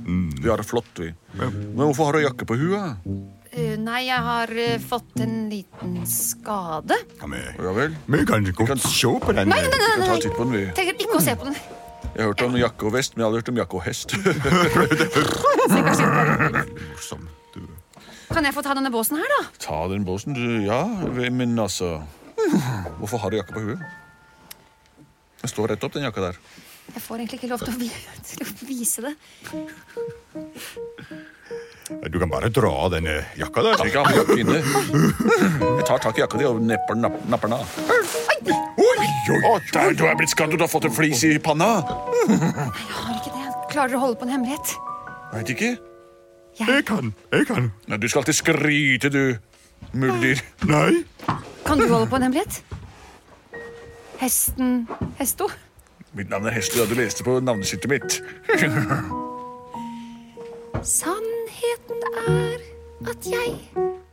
Vi 0.42 0.50
har 0.52 0.60
det 0.62 0.68
flott, 0.68 0.92
vi. 1.00 1.14
Men 1.40 1.86
hvorfor 1.88 2.10
har 2.12 2.18
du 2.20 2.26
jakke 2.28 2.46
på 2.50 2.58
huet? 2.60 3.00
Eh, 3.58 3.74
nei, 3.82 4.04
jeg 4.06 4.22
har 4.22 4.52
eh, 4.54 4.78
fått 4.78 5.18
en 5.24 5.48
liten 5.50 5.96
skade. 6.06 6.94
Ja, 7.18 7.26
men, 7.32 7.42
Ja 7.58 7.72
vel? 7.74 7.96
vi 8.06 8.20
kan 8.26 8.44
godt 8.46 8.68
kan- 8.68 8.78
se 8.78 9.08
på 9.08 9.34
den. 9.34 9.50
Nei, 9.50 9.62
nei, 9.62 9.70
nei, 9.72 9.98
nei, 9.98 10.08
nei. 10.08 10.30
på 10.36 10.44
den, 10.44 10.52
vi. 10.54 10.66
Trenger 10.78 10.94
ikke 10.94 11.18
å 11.18 11.22
se 11.26 11.34
på 11.36 11.46
den. 11.50 11.56
Jeg 12.14 12.22
har 12.22 12.28
hørt 12.30 12.42
om 12.46 12.56
jakke 12.58 12.86
og 12.86 12.94
vest, 12.94 13.16
men 13.18 13.24
jeg 13.24 13.32
har 13.32 13.36
hørt 13.40 13.50
om 13.50 13.58
jakke 13.58 13.74
og 13.74 13.84
hest. 13.84 14.10
Kan 18.28 18.44
jeg 18.44 18.54
få 18.54 18.62
ta 18.62 18.74
denne 18.78 18.92
båsen 18.94 19.18
her, 19.18 19.26
da? 19.34 19.42
Ta 19.64 19.88
den 19.90 20.06
båsen, 20.06 20.34
du. 20.38 20.62
Ja, 20.66 20.84
men 20.86 21.58
altså 21.58 22.04
Hvorfor 23.00 23.18
har 23.18 23.30
du 23.32 23.38
jakke 23.38 23.54
på 23.54 23.60
huet? 23.66 23.80
Den 25.42 25.50
står 25.50 25.68
rett 25.74 25.84
opp, 25.84 25.94
den 25.94 26.04
jakka 26.06 26.22
der. 26.22 26.38
Jeg 26.94 27.02
får 27.02 27.16
egentlig 27.18 27.40
ikke 27.42 27.50
lov 27.50 27.60
til 27.66 27.74
å 27.74 27.78
vise 28.68 29.02
det. 29.02 29.14
Du 31.88 32.20
kan 32.20 32.30
bare 32.30 32.50
dra 32.52 32.70
av 32.86 32.92
denne 32.92 33.22
jakka 33.40 33.64
der. 33.64 33.84
Jeg 33.88 34.40
inne. 34.42 34.60
Jeg 34.60 35.86
tar 35.88 36.02
tak 36.04 36.18
i 36.20 36.24
jakka 36.24 36.40
di 36.40 36.48
og 36.48 36.60
nepper, 36.64 37.00
napp, 37.00 37.16
napper 37.32 37.52
den 37.52 37.58
av. 37.62 37.78
Oi, 37.88 38.02
oi. 38.84 39.08
Å, 39.38 39.54
der, 39.74 39.94
du 39.96 40.04
er 40.08 40.16
blitt 40.20 40.32
skadd, 40.32 40.52
og 40.52 40.60
du 40.60 40.66
har 40.66 40.72
fått 40.72 40.88
en 40.90 40.96
flis 40.96 41.24
i 41.28 41.38
panna. 41.44 41.70
Jeg 42.28 42.40
har 42.40 43.14
ikke 43.16 43.32
det. 43.32 43.44
Jeg 43.44 43.54
klarer 43.72 43.98
å 43.98 44.02
holde 44.04 44.20
på 44.20 44.28
en 44.28 44.34
hemmelighet. 44.36 44.74
Veit 45.34 45.52
ikke. 45.56 45.72
Jeg 46.58 46.86
kan. 46.88 47.14
Jeg 47.36 47.48
kan. 47.50 47.70
Nei, 47.88 48.00
du 48.02 48.08
skal 48.10 48.24
alltid 48.24 48.40
skryte, 48.40 49.12
du. 49.14 49.38
Muldyr. 49.94 50.42
Nei. 50.68 51.04
Kan 51.68 51.80
du 51.80 51.88
holde 51.88 52.08
på 52.10 52.20
en 52.20 52.28
hemmelighet? 52.28 52.62
Hesten 54.18 54.88
Hesto? 55.20 55.50
Mitt 56.18 56.32
navn 56.32 56.48
er 56.50 56.56
Hesto, 56.56 56.82
ja, 56.82 56.88
du 56.90 56.96
leste 56.98 57.24
på 57.28 57.38
navneskiltet 57.44 57.90
mitt. 57.92 58.22
Sannheten 61.68 62.02
er 62.28 62.60
at 63.10 63.26
jeg 63.26 63.54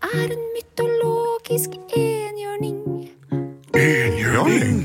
er 0.02 0.32
en 0.32 0.42
mytologisk 0.54 1.70
enhjørning. 1.96 3.10
Enhjørning. 3.78 4.80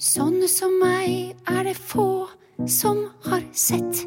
Sånne 0.00 0.48
som 0.48 0.78
meg 0.80 1.34
er 1.50 1.68
det 1.68 1.76
få 1.76 2.28
som 2.64 3.02
har 3.26 3.44
sett. 3.52 4.04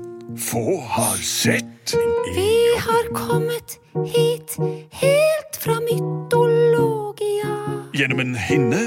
Få 0.50 0.80
har 0.96 1.22
sett. 1.22 1.94
Vi 2.34 2.50
har 2.88 3.10
kommet 3.14 3.78
hit 4.16 4.58
helt 4.98 5.62
fra 5.62 5.78
mytologia. 5.86 7.54
Gjennom 7.94 8.26
en 8.26 8.36
hinne. 8.36 8.86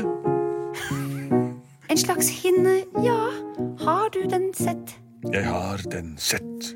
En 1.91 1.99
slags 1.99 2.33
hinne, 2.43 2.81
ja. 3.05 3.21
Har 3.85 4.09
du 4.11 4.25
den 4.27 4.51
sett? 4.55 4.97
Jeg 5.31 5.47
har 5.47 5.87
den 5.93 6.17
sett. 6.19 6.75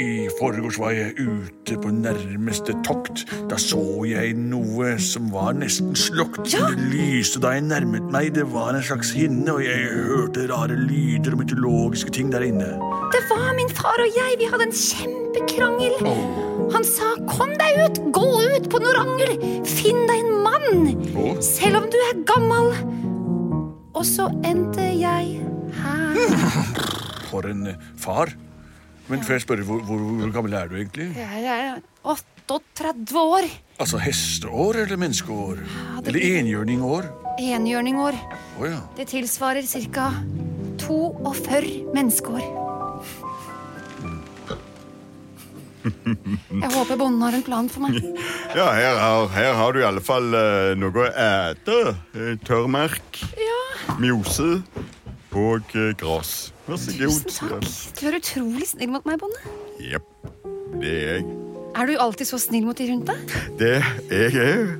I 0.00 0.28
forgårs 0.38 0.78
var 0.80 0.94
jeg 0.96 1.12
ute 1.18 1.76
på 1.82 1.90
nærmeste 1.92 2.72
tokt. 2.86 3.26
Da 3.50 3.58
så 3.60 3.80
jeg 4.08 4.32
noe 4.38 4.94
som 5.02 5.28
var 5.34 5.52
nesten 5.58 5.92
slokt. 5.98 6.46
Ja. 6.52 6.70
Det 6.70 6.86
lyste 6.92 7.42
da 7.42 7.52
jeg 7.56 7.66
nærmet 7.68 8.08
meg. 8.12 8.30
Det 8.38 8.46
var 8.54 8.72
en 8.72 8.84
slags 8.86 9.12
hinne, 9.16 9.48
og 9.52 9.60
jeg 9.64 9.90
hørte 10.08 10.46
rare 10.48 10.78
lyder 10.78 11.36
og 11.36 11.42
mytologiske 11.42 12.14
ting 12.16 12.32
der 12.32 12.46
inne. 12.46 12.70
Det 13.12 13.22
var 13.28 13.52
min 13.58 13.72
far 13.76 14.00
og 14.00 14.16
jeg. 14.16 14.38
Vi 14.40 14.48
hadde 14.48 14.68
en 14.70 14.76
kjempekrangel. 14.80 15.96
Han 16.70 16.84
sa 16.86 17.14
'kom 17.26 17.52
deg 17.60 17.80
ut, 17.84 17.96
gå 18.14 18.26
ut 18.56 18.70
på 18.70 18.78
Norangel, 18.80 19.32
finn 19.66 20.06
deg 20.06 20.20
en 20.22 20.32
mann', 20.46 21.16
oh. 21.16 21.34
selv 21.40 21.82
om 21.82 21.88
du 21.90 21.98
er 22.08 22.22
gammel. 22.24 22.72
Og 23.92 24.04
så 24.06 24.30
endte 24.44 24.86
jeg 24.96 25.42
her. 25.82 26.14
For 27.30 27.44
en 27.50 27.74
far. 27.98 28.32
Men 29.10 29.24
før 29.26 29.34
jeg 29.36 29.42
spør, 29.42 29.62
hvor, 29.66 29.80
hvor, 29.86 30.02
hvor 30.20 30.32
gammel 30.34 30.54
er 30.54 30.70
du 30.70 30.76
egentlig? 30.78 31.08
Jeg 31.18 31.46
er 31.50 31.80
38 32.06 33.18
år. 33.18 33.48
Altså 33.82 33.98
hesteår 33.98 34.84
eller 34.84 35.00
menneskeår? 35.00 35.58
det 36.04 36.12
Eller 36.12 36.38
enhjørningår? 36.38 37.08
Enhjørningår. 37.40 38.18
Oh, 38.60 38.66
ja. 38.68 38.78
Det 38.96 39.08
tilsvarer 39.10 39.66
ca. 39.66 40.10
42 40.78 41.90
menneskeår. 41.94 42.46
Jeg 45.80 46.70
håper 46.74 46.98
bonden 47.00 47.22
har 47.24 47.34
en 47.34 47.44
plan 47.44 47.68
for 47.72 47.86
meg. 47.86 47.98
Ja, 48.54 48.66
her 48.76 48.98
har, 49.00 49.28
her 49.32 49.54
har 49.56 49.72
du 49.72 49.80
i 49.80 49.86
alle 49.86 50.02
fall 50.04 50.34
eh, 50.36 50.72
noe 50.78 51.06
å 51.06 51.10
ete. 51.10 51.80
Tørrmerk 52.46 53.24
Ja 53.40 53.60
mjose 53.98 54.60
og 55.36 55.74
gress. 56.00 56.52
Vær 56.66 56.78
så 56.80 56.94
god. 56.98 57.10
Tusen 57.10 57.36
takk. 57.36 57.68
Du 58.00 58.06
er 58.10 58.18
utrolig 58.18 58.68
snill 58.70 58.90
mot 58.94 59.06
meg, 59.08 59.18
bonde. 59.22 59.54
Jepp, 59.82 60.06
det 60.80 60.90
er 60.90 61.12
jeg. 61.20 61.26
Er 61.78 61.86
du 61.86 61.94
alltid 62.02 62.26
så 62.26 62.38
snill 62.42 62.66
mot 62.66 62.78
de 62.78 62.88
rundt 62.90 63.06
deg? 63.10 63.36
Det 63.60 63.76
jeg 64.10 64.34
er 64.42 64.72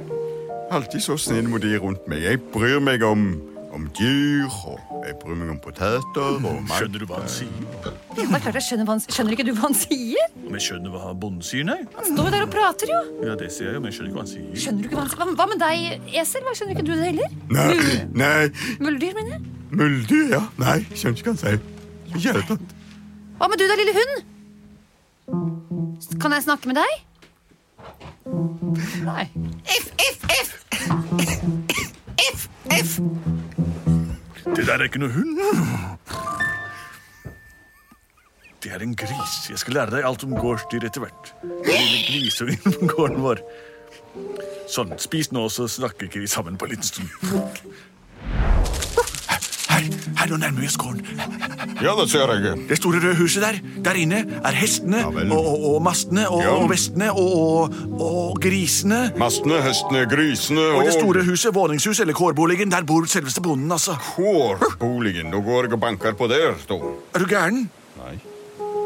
alltid 0.75 1.02
så 1.04 1.16
snill 1.19 1.47
mot 1.50 1.62
de 1.62 1.76
rundt 1.78 2.07
meg. 2.11 2.25
Jeg 2.26 2.40
bryr 2.54 2.80
meg 2.83 3.02
om, 3.07 3.28
om 3.75 3.87
dyr, 3.99 4.50
og 4.66 5.04
jeg 5.07 5.14
bryr 5.23 5.38
meg 5.38 5.52
om 5.54 5.61
poteter 5.62 6.35
og 6.35 6.42
mat. 6.42 6.80
Skjønner 6.80 7.02
du 7.02 7.07
hva 7.11 7.21
han 7.23 7.30
sier? 7.30 7.62
Ja, 7.87 7.92
det 8.16 8.26
er 8.26 8.42
klart 8.42 8.59
jeg 8.59 8.66
skjønner, 8.66 8.88
hva 8.90 8.97
han, 8.99 9.04
skjønner 9.07 9.37
ikke 9.37 9.47
du 9.47 9.52
hva 9.54 9.69
han 9.69 9.78
sier? 9.78 10.35
Om 10.42 10.59
jeg 10.59 10.66
skjønner 10.66 10.97
hva 10.97 11.14
bonden 11.23 11.47
sier, 11.47 11.66
nei? 11.71 11.78
Han 11.95 12.11
står 12.11 12.26
jo 12.26 12.35
der 12.35 12.47
og 12.49 12.52
prater, 12.57 12.90
jo. 12.95 13.00
Ja, 13.30 13.38
det 13.38 13.52
sier 13.54 13.71
jeg, 13.71 13.83
men 13.83 13.90
jeg 13.92 13.99
skjønner 14.00 14.11
ikke 14.11 14.19
hva 14.19 14.26
han 14.26 14.33
sier. 14.35 14.50
Skjønner 14.66 14.83
du 14.83 14.90
ikke 14.90 14.99
Hva 14.99 15.07
han 15.07 15.14
sier? 15.14 15.23
Hva, 15.23 15.38
hva 15.38 15.49
med 15.54 15.62
deg, 15.62 16.11
esel? 16.25 16.45
Hva 16.47 16.59
Skjønner 16.59 16.76
ikke 16.76 16.87
du 16.90 16.92
det 16.97 17.09
heller? 17.12 17.38
Nei, 17.54 18.04
nei, 18.19 18.76
Muldyr, 18.83 19.14
mener 19.19 19.38
jeg. 19.38 19.60
Muldyr, 19.71 20.27
ja. 20.35 20.43
Nei, 20.61 20.81
skjønner 20.95 21.19
ikke 21.19 21.31
hva 21.31 21.37
han 21.37 21.43
sier. 21.45 21.61
Ikke 22.11 22.19
i 22.19 22.23
det 22.23 22.33
hele 22.33 22.47
tatt. 22.49 22.75
Hva 23.41 23.49
med 23.49 23.61
du 23.61 23.65
da, 23.71 23.77
lille 23.81 23.95
hund? 23.97 24.15
Kan 26.21 26.35
jeg 26.35 26.43
snakke 26.45 26.71
med 26.71 26.77
deg? 26.81 26.91
Nei. 29.07 29.25
If, 29.65 29.87
if, 30.07 30.19
if! 30.37 30.49
If, 32.21 32.49
if! 32.79 32.91
Det 34.57 34.67
der 34.67 34.75
er 34.75 34.87
ikke 34.89 35.00
noe 35.00 35.15
hund. 35.15 35.39
Det 38.61 38.73
er 38.75 38.83
en 38.85 38.97
gris. 38.97 39.37
Jeg 39.49 39.59
skal 39.62 39.79
lære 39.79 39.95
deg 39.97 40.05
alt 40.05 40.25
om 40.27 40.35
gårdsdyr 40.37 40.85
etter 40.91 41.00
hvert. 41.07 41.33
Lille 41.65 42.00
grisungen 42.09 42.61
på 42.67 42.91
gården 42.93 43.23
vår. 43.25 43.41
Sånn, 44.71 44.93
spis 45.03 45.31
nå, 45.35 45.47
så 45.50 45.67
snakker 45.71 46.11
ikke 46.11 46.21
vi 46.23 46.29
sammen 46.31 46.59
på 46.59 46.69
en 46.69 46.75
liten 46.75 46.87
stund. 46.87 47.09
Her, 49.81 49.89
her 50.21 50.31
nå 50.35 50.37
nærmer 50.43 50.61
vi 50.61 50.69
oss 50.69 50.77
gården. 50.81 51.01
Ja, 51.81 51.95
det 51.97 52.07
ser 52.13 52.29
jeg. 52.35 52.59
Det 52.69 52.77
store 52.77 52.99
røde 53.01 53.15
huset 53.17 53.41
der, 53.43 53.57
der 53.87 53.97
inne 53.97 54.19
er 54.45 54.53
hestene 54.57 54.99
Ja 55.01 55.07
og, 55.09 55.31
og, 55.33 55.63
og 55.75 55.83
mastene 55.87 56.27
og, 56.29 56.43
Ja. 56.45 56.51
og 56.61 56.69
vestene 56.71 57.09
og, 57.13 57.37
og, 57.41 57.75
og 58.05 58.41
grisene. 58.45 58.99
Mastene, 59.19 59.63
hestene, 59.65 60.03
grisene 60.11 60.61
Og 60.77 60.83
i 60.83 60.87
det 60.91 60.95
store 60.99 61.25
huset, 61.25 61.55
våningshuset 61.57 62.05
eller 62.05 62.15
kårboligen, 62.19 62.71
der 62.71 62.85
bor 62.85 63.09
selveste 63.09 63.41
bonden, 63.45 63.73
altså. 63.73 63.97
Kårboligen. 64.15 65.31
Nå 65.33 65.41
går 65.47 65.69
jeg 65.71 65.73
og 65.79 65.81
banker 65.81 66.13
på 66.19 66.29
der, 66.29 66.53
da. 66.69 66.81
Er 67.15 67.25
du 67.25 67.27
gæren? 67.31 67.63
Nei. 68.03 68.19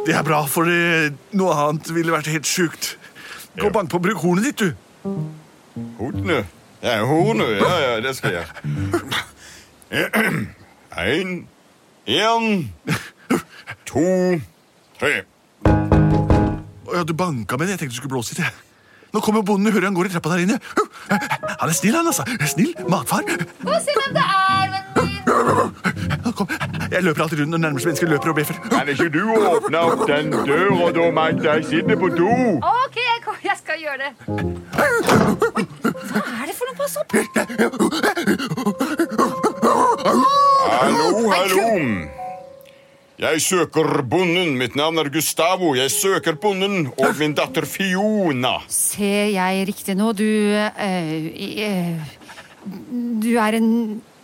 Det 0.06 0.14
er 0.14 0.22
bra, 0.22 0.42
for 0.46 0.68
noe 0.68 1.54
annet 1.64 1.90
ville 1.96 2.12
vært 2.12 2.28
helt 2.30 2.46
sjukt. 2.46 2.94
Gå 3.58 3.66
og 3.70 3.72
bank 3.74 3.90
på, 3.90 3.98
bruk 4.04 4.20
hornet 4.22 4.44
ditt, 4.52 4.58
du. 4.68 4.72
Hornet? 5.98 6.46
Ja, 6.84 6.98
hornet. 7.08 7.56
Ja, 7.58 7.74
ja, 7.80 7.94
det 8.04 8.12
skal 8.18 8.38
jeg 8.38 8.44
En, 10.96 11.48
en, 12.06 12.72
to, 13.90 14.40
tre. 15.00 15.24
Ja, 16.94 17.02
du 17.02 17.12
banka 17.12 17.56
med 17.56 17.66
den. 17.66 17.74
Jeg 17.74 17.78
tenkte 17.78 17.94
du 17.94 17.96
skulle 17.96 18.14
blåse 18.14 18.36
litt. 18.38 18.62
Nå 19.14 19.20
kommer 19.22 19.42
bonden, 19.46 19.72
hører 19.72 19.88
han 19.88 19.94
går 19.94 20.08
i 20.08 20.10
trappa 20.10 20.32
der 20.34 20.42
inne. 20.42 20.56
Han 21.10 21.68
er 21.68 21.74
snill, 21.74 21.94
han, 21.94 22.06
altså. 22.06 22.24
Snill 22.50 22.74
matfar. 22.90 23.22
Få 23.62 23.76
se 23.82 23.94
hvem 23.98 24.14
det 24.16 24.24
er, 24.24 24.72
vennen 24.74 25.10
min. 25.10 26.32
Kom. 26.34 26.50
Jeg 26.90 27.02
løper 27.04 27.22
alltid 27.22 27.40
rundt 27.42 27.54
når 27.54 27.62
nærmeste 27.62 27.88
menneske 27.90 28.08
løper 28.10 28.32
og 28.32 28.38
bjeffer. 28.38 28.58
Kan 28.72 28.90
ikke 28.90 29.08
du 29.14 29.22
åpne 29.34 29.82
opp 29.86 30.06
den 30.10 30.30
døra, 30.34 30.90
da, 30.96 31.10
Magda? 31.14 31.56
Jeg 31.60 31.68
sitter 31.70 31.98
på 32.00 32.10
do. 32.14 32.30
Ok, 32.58 32.98
jeg, 32.98 33.36
jeg 33.44 33.58
skal 33.62 33.82
gjøre 33.82 33.98
det. 34.02 34.10
Jeg 43.24 43.40
søker 43.40 44.02
bonden. 44.04 44.56
Mitt 44.60 44.74
navn 44.76 44.98
er 45.00 45.08
Gustavo. 45.12 45.72
Jeg 45.78 45.90
søker 45.94 46.36
bonden 46.40 46.90
og 46.92 47.14
min 47.18 47.32
datter 47.36 47.64
Fiona. 47.68 48.58
Ser 48.68 49.30
jeg 49.32 49.68
riktig 49.70 49.96
nå? 49.96 50.10
Du 50.16 50.26
eh, 50.26 51.30
eh, 51.64 52.18
Du 53.22 53.30
er 53.40 53.56
en 53.60 53.70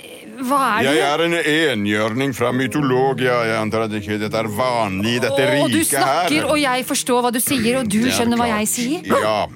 eh, 0.00 0.26
Hva 0.44 0.58
er 0.80 0.84
det? 0.84 0.92
Jeg 0.98 1.06
er 1.06 1.24
en 1.24 1.36
enhjørning 1.40 2.34
fra 2.36 2.52
mytologia. 2.52 3.38
Jeg 3.48 3.56
antar 3.62 3.86
at 3.86 3.96
ikke 4.00 4.18
dette 4.20 4.42
er 4.42 4.50
vanlig 4.58 5.16
i 5.16 5.22
dette 5.24 5.48
Og 5.62 5.72
du 5.72 5.80
snakker, 5.84 6.36
her. 6.42 6.50
og 6.50 6.60
jeg 6.60 6.86
forstår 6.88 7.24
hva 7.24 7.32
du 7.32 7.40
sier, 7.40 7.80
og 7.80 7.88
du 7.88 8.02
er 8.04 8.12
skjønner 8.18 8.40
hva 8.40 8.50
jeg 8.58 8.70
sier? 8.74 9.08
Ja. 9.08 9.46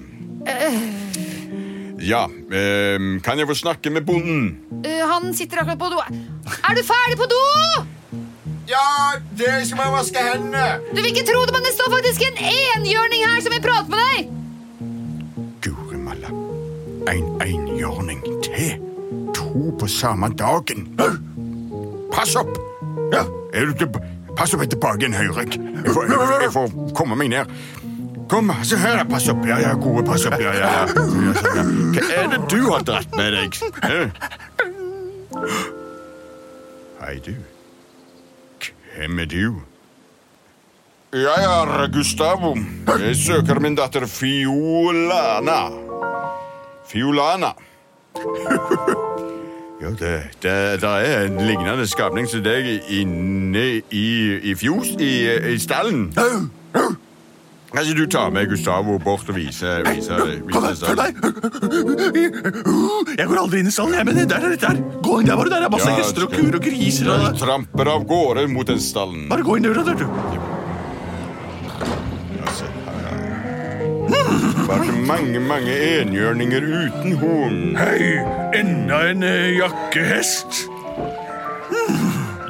Ja. 2.05 2.25
ehm, 2.29 3.21
kan 3.25 3.39
jeg 3.41 3.49
få 3.49 3.57
snakke 3.57 3.93
med 3.93 4.05
bonden? 4.09 4.57
Eh, 4.85 5.05
han 5.09 5.33
sitter 5.37 5.63
akkurat 5.63 5.81
på 5.81 5.93
do. 5.95 6.01
Er 6.05 6.77
du 6.77 6.83
ferdig 6.85 7.17
på 7.21 7.29
do? 7.33 7.45
Ja, 8.69 9.21
det 9.39 9.67
skal 9.67 9.77
man 9.77 9.93
vaske 9.93 10.19
hendene. 10.33 10.65
Du 10.91 10.97
vil 10.97 11.11
ikke 11.13 11.27
tro 11.29 11.43
det, 11.45 11.53
men 11.53 11.67
det 11.67 11.75
står 11.77 11.91
faktisk 11.93 12.25
en 12.29 12.39
enhjørning 12.49 13.27
her 13.29 13.43
som 13.45 13.53
vil 13.53 13.63
prate 13.65 13.93
med 13.93 14.01
deg! 14.09 14.31
Guri 15.67 16.01
malla. 16.01 16.33
En 17.13 17.27
enhjørning 17.45 18.25
til. 18.47 18.81
To 19.37 19.71
på 19.81 19.89
samme 19.91 20.33
dagen. 20.39 20.89
Pass 22.13 22.37
opp! 22.41 22.57
Ja. 23.13 23.27
Pass 24.37 24.55
opp 24.55 24.65
tilbake 24.71 25.05
igjen, 25.05 25.15
Høyrek. 25.15 25.59
Jeg 25.85 25.95
får, 25.95 26.09
jeg, 26.11 26.43
jeg 26.43 26.53
får 26.57 26.73
komme 26.97 27.19
meg 27.21 27.31
ned. 27.37 27.45
Kom, 28.33 28.51
se 28.65 28.81
her. 28.81 29.05
Pass 29.11 29.29
opp. 29.29 29.45
Ja, 29.47 29.61
ja, 29.61 29.75
gode, 29.79 30.03
pass 30.09 30.25
opp. 30.27 30.41
Ja, 30.41 30.55
ja. 30.57 30.73
Hva 30.89 32.07
er 32.17 32.31
det 32.33 32.41
du 32.51 32.63
har 32.71 32.87
dratt 32.89 33.13
med 33.15 33.37
deg? 33.37 33.61
Hei, 37.05 37.19
du. 37.27 37.35
Hvem 38.97 39.19
er 39.19 39.25
du? 39.25 39.63
Jeg 41.13 41.45
er 41.45 41.93
Gustavo. 41.93 42.57
Jeg 42.99 43.17
søker 43.17 43.59
min 43.61 43.75
datter 43.75 44.07
Fiolana. 44.07 45.61
Fiolana. 46.89 47.55
Ja, 49.85 49.91
det, 49.91 50.23
det, 50.43 50.81
det 50.81 50.89
er 50.89 51.27
en 51.27 51.47
lignende 51.47 51.85
skapning 51.87 52.29
som 52.31 52.41
deg 52.41 52.69
inne 52.89 53.65
i, 53.93 54.07
i 54.41 54.55
fjos, 54.57 54.95
i, 54.97 55.11
i 55.53 55.59
stallen. 55.61 56.07
Kanskje 57.75 57.95
du 57.99 58.07
tar 58.07 58.31
med 58.31 58.47
Gustavo 58.49 58.99
bort 59.03 59.29
og 59.29 59.35
viser, 59.35 59.83
viser, 59.89 60.21
Kom 60.53 60.63
viser 60.69 60.87
følg 60.93 61.01
deg? 61.01 61.13
Jeg 63.19 63.27
går 63.31 63.41
aldri 63.41 63.63
inn 63.65 63.71
i 63.71 63.73
stallen, 63.75 63.97
jeg, 63.99 64.07
men 64.07 64.21
der 64.31 64.47
er 64.47 64.55
det 64.55 64.61
der. 64.63 64.79
Gå 65.03 65.17
inn 65.21 65.27
der, 65.27 65.37
bare. 65.41 65.51
Der 65.51 65.67
er 65.67 65.73
masse 65.75 65.91
Ja, 65.91 65.97
hester 65.99 66.29
og 66.29 66.37
kuer 66.37 66.55
og 66.55 66.63
griser. 66.63 67.11
Jeg 67.11 67.33
Og... 67.33 67.39
tramper 67.41 67.91
av 67.91 68.07
gårde 68.11 68.47
mot 68.53 68.69
den 68.71 68.79
stallen. 68.83 69.27
Bare 69.33 69.43
gå 69.47 69.57
inn 69.59 69.67
døra 69.67 69.83
der, 69.89 69.99
du. 69.99 70.07
Altså, 72.45 72.71
Vært 74.71 74.95
mange, 75.11 75.43
mange 75.43 75.75
enhjørninger 75.75 76.63
uten 76.71 77.19
horn. 77.21 77.59
Hei, 77.81 78.23
enda 78.61 79.03
en 79.11 79.27
eh, 79.27 79.51
jakkehest. 79.59 80.65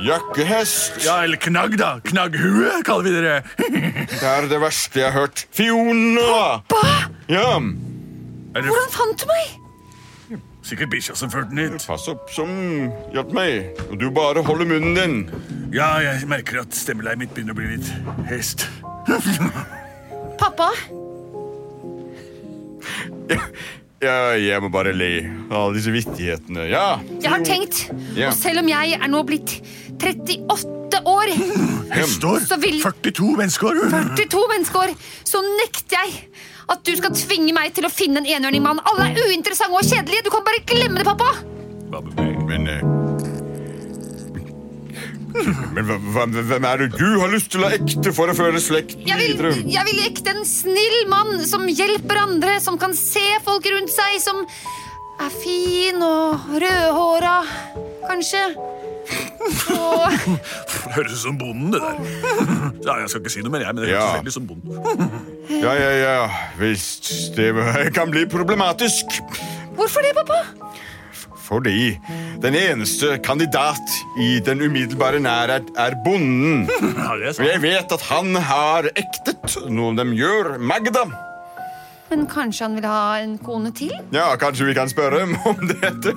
Jakkehest. 0.04 0.98
Ja, 1.04 1.22
eller 1.24 1.40
knagg, 1.40 1.78
da. 1.80 1.94
Knagghue, 2.04 2.82
kaller 2.84 3.06
vi 3.08 3.12
dere. 3.16 3.36
Det 4.14 4.22
er 4.28 4.48
det 4.50 4.60
verste 4.62 5.00
jeg 5.00 5.10
har 5.12 5.20
hørt. 5.24 5.46
Fiona! 5.54 6.60
Pappa! 6.68 7.10
Ja, 7.32 7.58
Du... 7.58 8.60
Hvordan 8.68 8.90
fant 8.94 9.22
du 9.24 9.26
meg? 9.30 9.60
sikkert 10.64 10.88
bikkja 10.94 11.12
som 11.18 11.28
førte 11.28 11.50
den 11.52 11.74
hit? 11.74 11.82
pass 11.84 12.06
opp 12.08 12.30
som 12.32 12.48
hjalp 13.12 13.32
meg. 13.36 13.74
Og 13.90 13.98
du 14.00 14.06
bare 14.16 14.40
holder 14.46 14.68
munnen 14.70 14.94
din. 14.96 15.16
Ja, 15.74 15.90
jeg 16.00 16.24
merker 16.30 16.62
at 16.62 16.72
stemmeleiet 16.76 17.20
mitt 17.20 17.34
begynner 17.36 17.52
å 17.52 17.58
bli 17.58 17.74
litt 17.74 17.90
hest. 18.30 18.64
Pappa? 20.40 20.70
Ja, 24.04 24.16
jeg 24.36 24.60
må 24.60 24.68
bare 24.74 24.92
le 24.92 25.10
av 25.48 25.54
alle 25.68 25.78
disse 25.78 25.92
vittighetene. 25.94 26.66
Ja. 26.68 26.98
Jeg 27.22 27.30
har 27.32 27.44
tenkt, 27.46 27.84
Ja. 28.18 28.28
og 28.28 28.34
selv 28.36 28.60
om 28.60 28.68
jeg 28.68 28.98
er 29.00 29.08
nå 29.08 29.22
blitt 29.24 29.60
38 30.02 31.00
år. 31.16 31.32
Så 32.44 32.58
vil- 32.60 32.80
42 32.82 33.36
mennesker. 33.38 33.80
42 34.16 34.44
menneskeår, 34.52 34.94
så 35.24 35.40
nekter 35.60 35.96
jeg 36.04 36.28
at 36.68 36.82
du 36.84 36.94
skal 36.96 37.10
tvinge 37.16 37.52
meg 37.56 37.74
til 37.76 37.84
å 37.84 37.92
finne 37.92 38.20
en 38.22 38.26
enhjørningmann. 38.28 38.80
Alle 38.88 39.10
er 39.10 39.24
uinteressante 39.28 39.76
og 39.76 39.84
kjedelige. 39.84 40.24
Du 40.24 40.30
kan 40.32 40.44
bare 40.46 40.62
glemme 40.68 41.00
det, 41.00 41.04
pappa. 41.04 41.32
Men 42.48 42.68
eh, 42.68 42.80
Men 45.74 45.88
hvem 46.14 46.64
er 46.68 46.84
det 46.84 46.88
du 46.94 47.08
har 47.18 47.30
lyst 47.32 47.50
til 47.54 47.64
å 47.66 47.70
ekte 47.74 48.12
for 48.14 48.30
å 48.30 48.36
føle 48.38 48.60
slekt 48.62 48.94
Jeg 49.02 49.18
vil, 49.18 49.64
jeg 49.66 49.86
vil 49.88 50.02
ekte 50.06 50.30
en 50.30 50.44
snill 50.46 50.98
mann 51.10 51.40
som 51.48 51.66
hjelper 51.66 52.20
andre, 52.22 52.60
som 52.62 52.78
kan 52.78 52.94
se 52.94 53.24
folk 53.46 53.66
rundt 53.72 53.90
seg, 53.90 54.20
som 54.22 54.44
er 55.24 55.30
fin 55.42 55.98
og 56.02 56.46
rødhåra, 56.62 57.34
kanskje. 58.08 58.44
Og 59.74 60.14
Høres 60.94 61.12
ut 61.12 61.20
som 61.24 61.36
bonden, 61.38 61.74
det 61.74 61.80
der. 61.82 61.98
Ja, 62.86 62.94
jeg 63.02 63.10
skal 63.12 63.20
ikke 63.24 63.32
si 63.34 63.42
noe 63.44 63.52
mer, 63.54 63.64
jeg, 63.66 63.74
men 63.76 63.82
det 63.84 63.90
høres 63.90 64.00
Ja. 64.00 64.16
veldig 64.20 64.34
som 64.34 64.46
bonden. 64.48 64.70
Ja, 65.50 65.74
ja, 65.76 65.90
ja, 65.98 66.16
visst. 66.60 67.10
Det 67.36 67.50
kan 67.96 68.10
bli 68.14 68.24
problematisk. 68.30 69.18
hvorfor 69.76 70.06
det, 70.06 70.14
pappa? 70.22 70.40
Fordi 71.44 71.98
den 72.40 72.54
eneste 72.56 73.18
kandidat 73.24 73.92
i 74.20 74.38
den 74.44 74.62
umiddelbare 74.64 75.20
nærhet 75.20 75.68
er 75.76 75.96
bonden. 76.04 76.64
Og 77.10 77.44
jeg 77.44 77.60
vet 77.62 77.92
at 77.92 78.06
han 78.08 78.32
har 78.48 78.88
ektet 78.96 79.58
noe 79.68 79.92
de 79.98 80.06
gjør, 80.16 80.54
Magda. 80.58 81.04
Men 82.10 82.26
kanskje 82.30 82.64
han 82.68 82.74
vil 82.78 82.86
ha 82.88 83.18
en 83.24 83.36
kone 83.42 83.72
til? 83.76 83.92
Ja, 84.14 84.30
kanskje 84.40 84.68
vi 84.70 84.74
kan 84.76 84.88
spørre 84.92 85.24
ham 85.24 85.36
om 85.50 85.60
dette. 85.72 86.14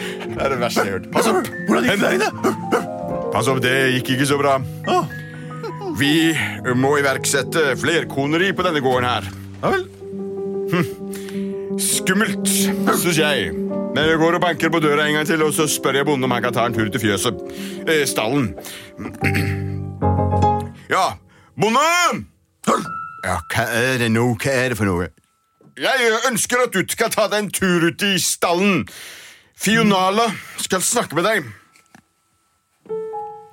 Det 0.00 0.36
er 0.40 0.52
det 0.54 0.60
verste 0.60 0.84
jeg 0.86 0.92
har 0.92 0.98
hørt. 1.00 1.08
Pass 1.12 1.28
opp! 1.28 1.48
Hvordan 1.68 1.88
gikk 1.88 2.00
det 2.00 2.10
deg, 2.22 2.86
Pass 3.30 3.48
opp, 3.52 3.60
det 3.62 3.74
gikk 3.98 4.14
ikke 4.16 4.28
så 4.32 4.38
bra. 4.40 4.56
Vi 6.00 6.12
må 6.78 6.94
iverksette 7.00 7.74
flerkoneri 7.80 8.52
på 8.56 8.64
denne 8.64 8.80
gården 8.84 9.08
her. 9.10 9.28
Ja 9.60 9.72
vel. 9.74 9.84
Skummelt, 11.80 12.48
syns 13.00 13.18
jeg. 13.18 13.52
Men 13.94 14.04
jeg 14.04 14.18
går 14.20 14.36
og 14.36 14.42
banker 14.44 14.70
på 14.70 14.80
døra 14.82 15.06
en 15.08 15.14
gang 15.18 15.26
til, 15.26 15.42
og 15.42 15.54
så 15.56 15.66
spør 15.70 15.96
jeg 16.00 16.06
bonden 16.06 16.24
om 16.28 16.34
han 16.34 16.42
kan 16.44 16.54
ta 16.54 16.66
en 16.68 16.74
tur 16.76 16.90
til 16.92 17.00
fjøset. 17.00 17.40
Eh, 17.88 18.04
stallen. 18.06 18.52
Ja, 20.90 21.12
bonde! 21.60 21.80
Ja, 23.22 23.36
hva 23.52 23.64
er 23.78 24.00
det 24.02 24.08
nå? 24.10 24.24
Hva 24.42 24.50
er 24.58 24.72
det 24.72 24.78
for 24.80 24.88
noe? 24.88 25.06
Jeg 25.78 26.08
ønsker 26.26 26.64
at 26.64 26.74
du 26.74 26.82
skal 26.90 27.12
ta 27.14 27.28
deg 27.30 27.44
en 27.44 27.50
tur 27.54 27.86
ut 27.86 28.02
i 28.08 28.16
stallen. 28.18 28.82
Fionala 29.54 30.26
skal 30.58 30.82
snakke 30.82 31.14
med 31.14 31.28
deg. 31.28 31.46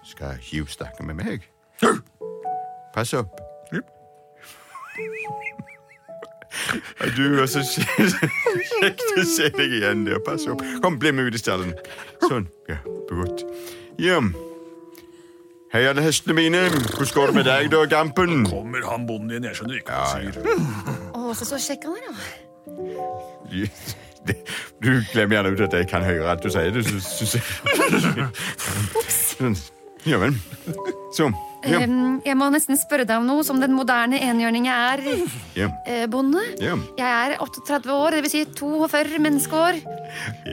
Skal 0.08 0.42
Hugh 0.50 0.66
snakke 0.72 1.06
med 1.06 1.22
meg? 1.22 1.46
Pass 2.96 3.14
opp. 3.14 3.38
Du 7.18 7.24
er 7.42 7.48
så 7.52 7.62
kjekt 7.68 9.04
å 9.18 9.24
se 9.28 9.50
deg 9.58 9.78
igjen. 9.80 10.06
der. 10.08 10.20
Pass 10.26 10.48
opp. 10.50 10.64
Kom, 10.84 10.98
bli 11.02 11.12
med 11.16 11.30
ut 11.30 11.38
i 11.38 11.42
stallen. 11.42 11.74
Sånn. 12.26 12.48
Ja, 12.70 12.80
godt. 13.12 13.46
Ja. 14.02 14.20
Hei, 15.74 15.84
alle 15.90 16.02
hestene 16.06 16.34
mine. 16.38 16.66
Hvordan 16.72 17.14
går 17.14 17.32
det 17.32 17.36
med 17.36 17.48
deg, 17.50 17.70
da, 17.74 17.84
Gampen? 17.92 18.46
Kommer 18.48 18.86
han 18.88 19.08
bonden 19.10 19.34
igjen? 19.36 19.50
Jeg 19.50 19.60
skjønner 19.60 19.82
ikke 19.82 19.92
hva 19.92 20.04
han 20.08 20.32
sier. 20.32 20.36
Å, 21.12 21.34
så, 21.36 21.48
så 21.50 21.60
kjekk 21.60 21.90
han 21.90 21.98
er, 22.00 22.04
da. 22.08 22.16
Du, 24.84 24.90
glemmer 25.14 25.38
gjerne 25.38 25.52
ut 25.56 25.62
at 25.68 25.76
jeg 25.78 25.88
kan 25.92 26.04
høre 26.08 26.32
at 26.34 26.44
du 26.44 26.50
sier 26.52 26.72
det. 26.76 26.84
Så. 27.04 27.40
Ja 30.08 30.20
vel. 30.24 30.36
Så. 31.16 31.30
Ja. 31.66 31.80
Jeg 32.26 32.36
må 32.38 32.48
nesten 32.54 32.78
spørre 32.78 33.06
deg 33.10 33.18
om 33.18 33.26
noe 33.28 33.44
som 33.44 33.58
den 33.60 33.74
moderne 33.74 34.20
enhjørning 34.22 34.68
jeg 34.70 34.78
er, 34.94 35.02
Ja. 35.58 35.70
eh, 35.88 36.06
bonde. 36.08 36.44
Ja. 36.62 36.76
Jeg 37.00 37.32
er 37.34 37.38
38 37.42 37.90
år, 37.92 38.12
det 38.12 38.22
vil 38.24 38.30
si 38.32 38.44
42 38.46 39.18
menneskeår. 39.20 39.80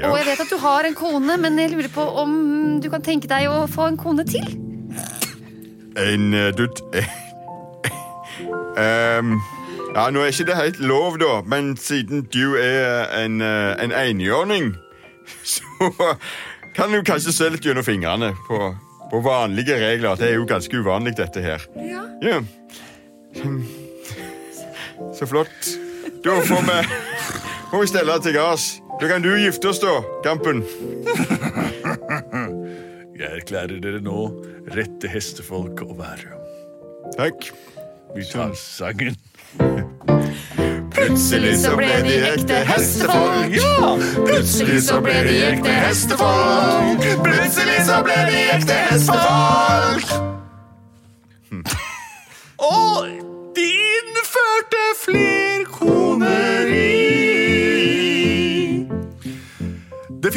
Og 0.01 0.17
jeg 0.17 0.27
vet 0.31 0.41
at 0.41 0.51
du 0.51 0.57
har 0.59 0.85
en 0.89 0.95
kone, 0.97 1.37
men 1.37 1.59
jeg 1.61 1.71
lurer 1.75 1.91
på 1.93 2.07
om 2.25 2.81
du 2.81 2.89
kan 2.91 3.03
tenke 3.05 3.29
deg 3.29 3.49
å 3.53 3.67
få 3.69 3.89
en 3.93 3.97
kone 4.01 4.25
til? 4.25 4.47
En 5.97 6.33
uh, 6.35 6.51
dutt 6.57 6.81
Ehm, 8.79 9.37
Ja, 9.95 10.09
nå 10.11 10.25
er 10.25 10.33
ikke 10.33 10.47
det 10.49 10.57
helt 10.59 10.81
lov, 10.83 11.19
da, 11.23 11.37
men 11.47 11.77
siden 11.79 12.25
du 12.35 12.57
er 12.59 13.05
en, 13.21 13.37
uh, 13.41 13.77
en 13.79 13.93
enhjørning, 13.95 14.73
så 15.45 15.63
kan 16.75 16.91
du 16.91 16.99
kanskje 17.07 17.31
se 17.33 17.47
litt 17.55 17.63
gjennom 17.63 17.87
fingrene 17.87 18.33
på, 18.49 18.73
på 19.11 19.21
vanlige 19.25 19.77
regler. 19.81 20.17
Det 20.21 20.29
er 20.31 20.39
jo 20.39 20.47
ganske 20.49 20.81
uvanlig, 20.81 21.17
dette 21.19 21.43
her. 21.45 21.65
Ja. 21.79 22.05
Ja. 22.25 22.41
Så 25.15 25.27
flott. 25.27 25.71
Da 26.25 26.39
får 26.49 26.63
vi, 26.69 26.79
får 27.71 27.81
vi 27.83 27.91
stelle 27.91 28.19
til 28.25 28.37
gards. 28.37 28.67
Da 29.01 29.11
kan 29.11 29.25
du 29.25 29.33
gifte 29.39 29.69
oss, 29.73 29.81
da, 29.83 29.99
Kampen. 30.25 30.63
Jeg 33.15 33.31
erklærer 33.41 33.79
dere 33.83 34.01
nå 34.03 34.27
rette 34.75 35.11
hestefolk 35.11 35.83
å 35.85 35.95
være. 35.99 36.39
Takk. 37.19 37.51
Vi 38.15 38.25
tar 38.31 38.55
sangen. 38.59 39.17
Plutselig 41.05 41.59
så 41.61 41.75
ble 41.77 41.89
de 42.07 42.15
ekte 42.31 42.61
hestefolk. 42.65 43.53
Ja! 43.53 43.91
Plutselig 44.25 44.81
så 44.87 45.03
ble 45.05 45.19
de 45.27 45.37
ekte 45.51 45.75
hestefolk. 45.85 47.09
Plutselig 47.27 47.81
så 47.85 48.01
ble 48.07 48.21
de 48.31 48.45
ekte 48.55 48.85
hestefolk. 48.89 50.24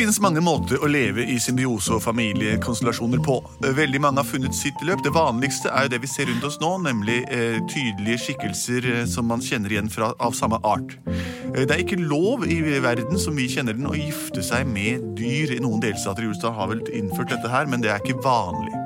Finnes 0.08 0.22
mange 0.24 0.39
måter 0.39 0.80
å 0.80 0.88
leve 0.88 1.26
i 1.28 1.34
symbiose 1.41 1.98
og 1.98 2.00
familiekonstellasjoner 2.06 3.20
på. 3.26 3.34
Veldig 3.60 4.00
mange 4.00 4.22
har 4.22 4.30
funnet 4.30 4.56
sitt 4.56 4.80
løp. 4.88 5.02
Det 5.04 5.12
vanligste 5.12 5.67
er 5.67 5.84
jo 5.84 5.91
det 5.91 6.00
vi 6.06 6.08
ser 6.08 6.30
rundt 6.30 6.48
oss 6.48 6.56
nå, 6.62 6.70
nemlig 6.86 7.17
eh, 7.28 7.58
tydelige 7.67 8.22
skikkelser 8.24 8.88
eh, 8.88 9.02
som 9.12 9.28
man 9.28 9.43
kjenner 9.43 9.76
igjen 9.76 9.91
fra, 9.91 10.13
av 10.24 10.38
samme 10.38 10.62
art. 10.63 10.96
Eh, 11.12 11.65
det 11.65 11.76
er 11.76 11.84
ikke 11.84 12.00
lov 12.00 12.48
i 12.48 12.62
verden 12.80 13.20
som 13.20 13.36
vi 13.36 13.50
kjenner 13.52 13.76
den, 13.76 13.91
å 13.91 13.98
gifte 14.00 14.46
seg 14.48 14.63
med 14.72 15.12
dyr. 15.20 15.58
I 15.58 15.60
noen 15.65 15.84
delstater 15.84 16.24
i 16.24 16.32
USA 16.32 16.56
har 16.56 16.72
vel 16.72 16.88
innført 16.88 17.36
dette 17.36 17.52
her, 17.52 17.67
men 17.67 17.84
det 17.84 17.91
er 17.91 18.00
ikke 18.00 18.22
vanlig. 18.24 18.77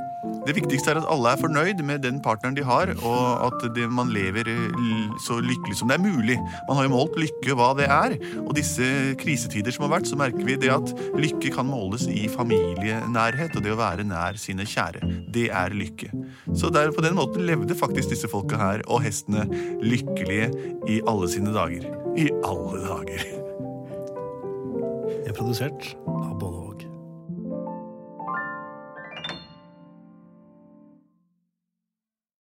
Det 0.52 0.58
viktigste 0.60 0.92
er 0.92 0.98
at 1.00 1.06
alle 1.08 1.32
er 1.32 1.40
fornøyd 1.40 1.80
med 1.88 2.02
den 2.04 2.18
partneren 2.20 2.58
de 2.58 2.64
har, 2.68 2.90
og 3.08 3.46
at 3.46 3.62
det, 3.72 3.86
man 3.88 4.10
lever 4.12 4.50
eh, 4.52 5.14
så 5.24 5.38
lykkelig 5.40 5.78
som 5.80 5.88
det 5.88 5.96
er 5.96 6.04
mulig. 6.04 6.36
Man 6.68 6.76
har 6.76 6.90
jo 6.90 6.92
målt 6.92 7.16
lykke 7.16 7.56
hva 7.56 7.70
det 7.80 7.86
er, 7.88 8.18
og 8.42 8.52
disse 8.58 8.84
krisetider 9.22 9.72
som 9.72 9.86
har 9.86 9.94
vært, 9.94 10.10
så 10.12 10.20
merker 10.20 10.44
vi 10.44 10.58
det 10.60 10.74
at 10.74 10.92
lykke 11.16 11.54
kan 11.56 11.70
måles 11.70 12.04
i 12.12 12.26
familienærhet, 12.34 13.56
og 13.56 13.64
det 13.64 13.72
å 13.72 13.80
være 13.80 14.04
nær 14.10 14.36
sine 14.44 14.68
kjære. 14.68 15.08
Det 15.32 15.48
er 15.56 15.72
lykke. 15.72 16.12
Så 16.52 16.68
der, 16.68 16.92
på 16.92 17.06
den 17.06 17.16
måten 17.16 17.48
levde 17.48 17.78
faktisk 17.80 18.12
disse 18.12 18.28
folka 18.28 18.60
her 18.60 18.84
og 18.92 19.06
hestene 19.06 19.46
lykkelige 19.80 20.52
i 20.92 21.00
alle 21.08 21.32
sine 21.32 21.56
dager. 21.56 21.88
I 22.20 22.28
alle 22.44 22.84
dager. 22.90 23.24
er 25.32 25.38
produsert 25.38 25.94
av 26.12 26.36
både 26.42 26.61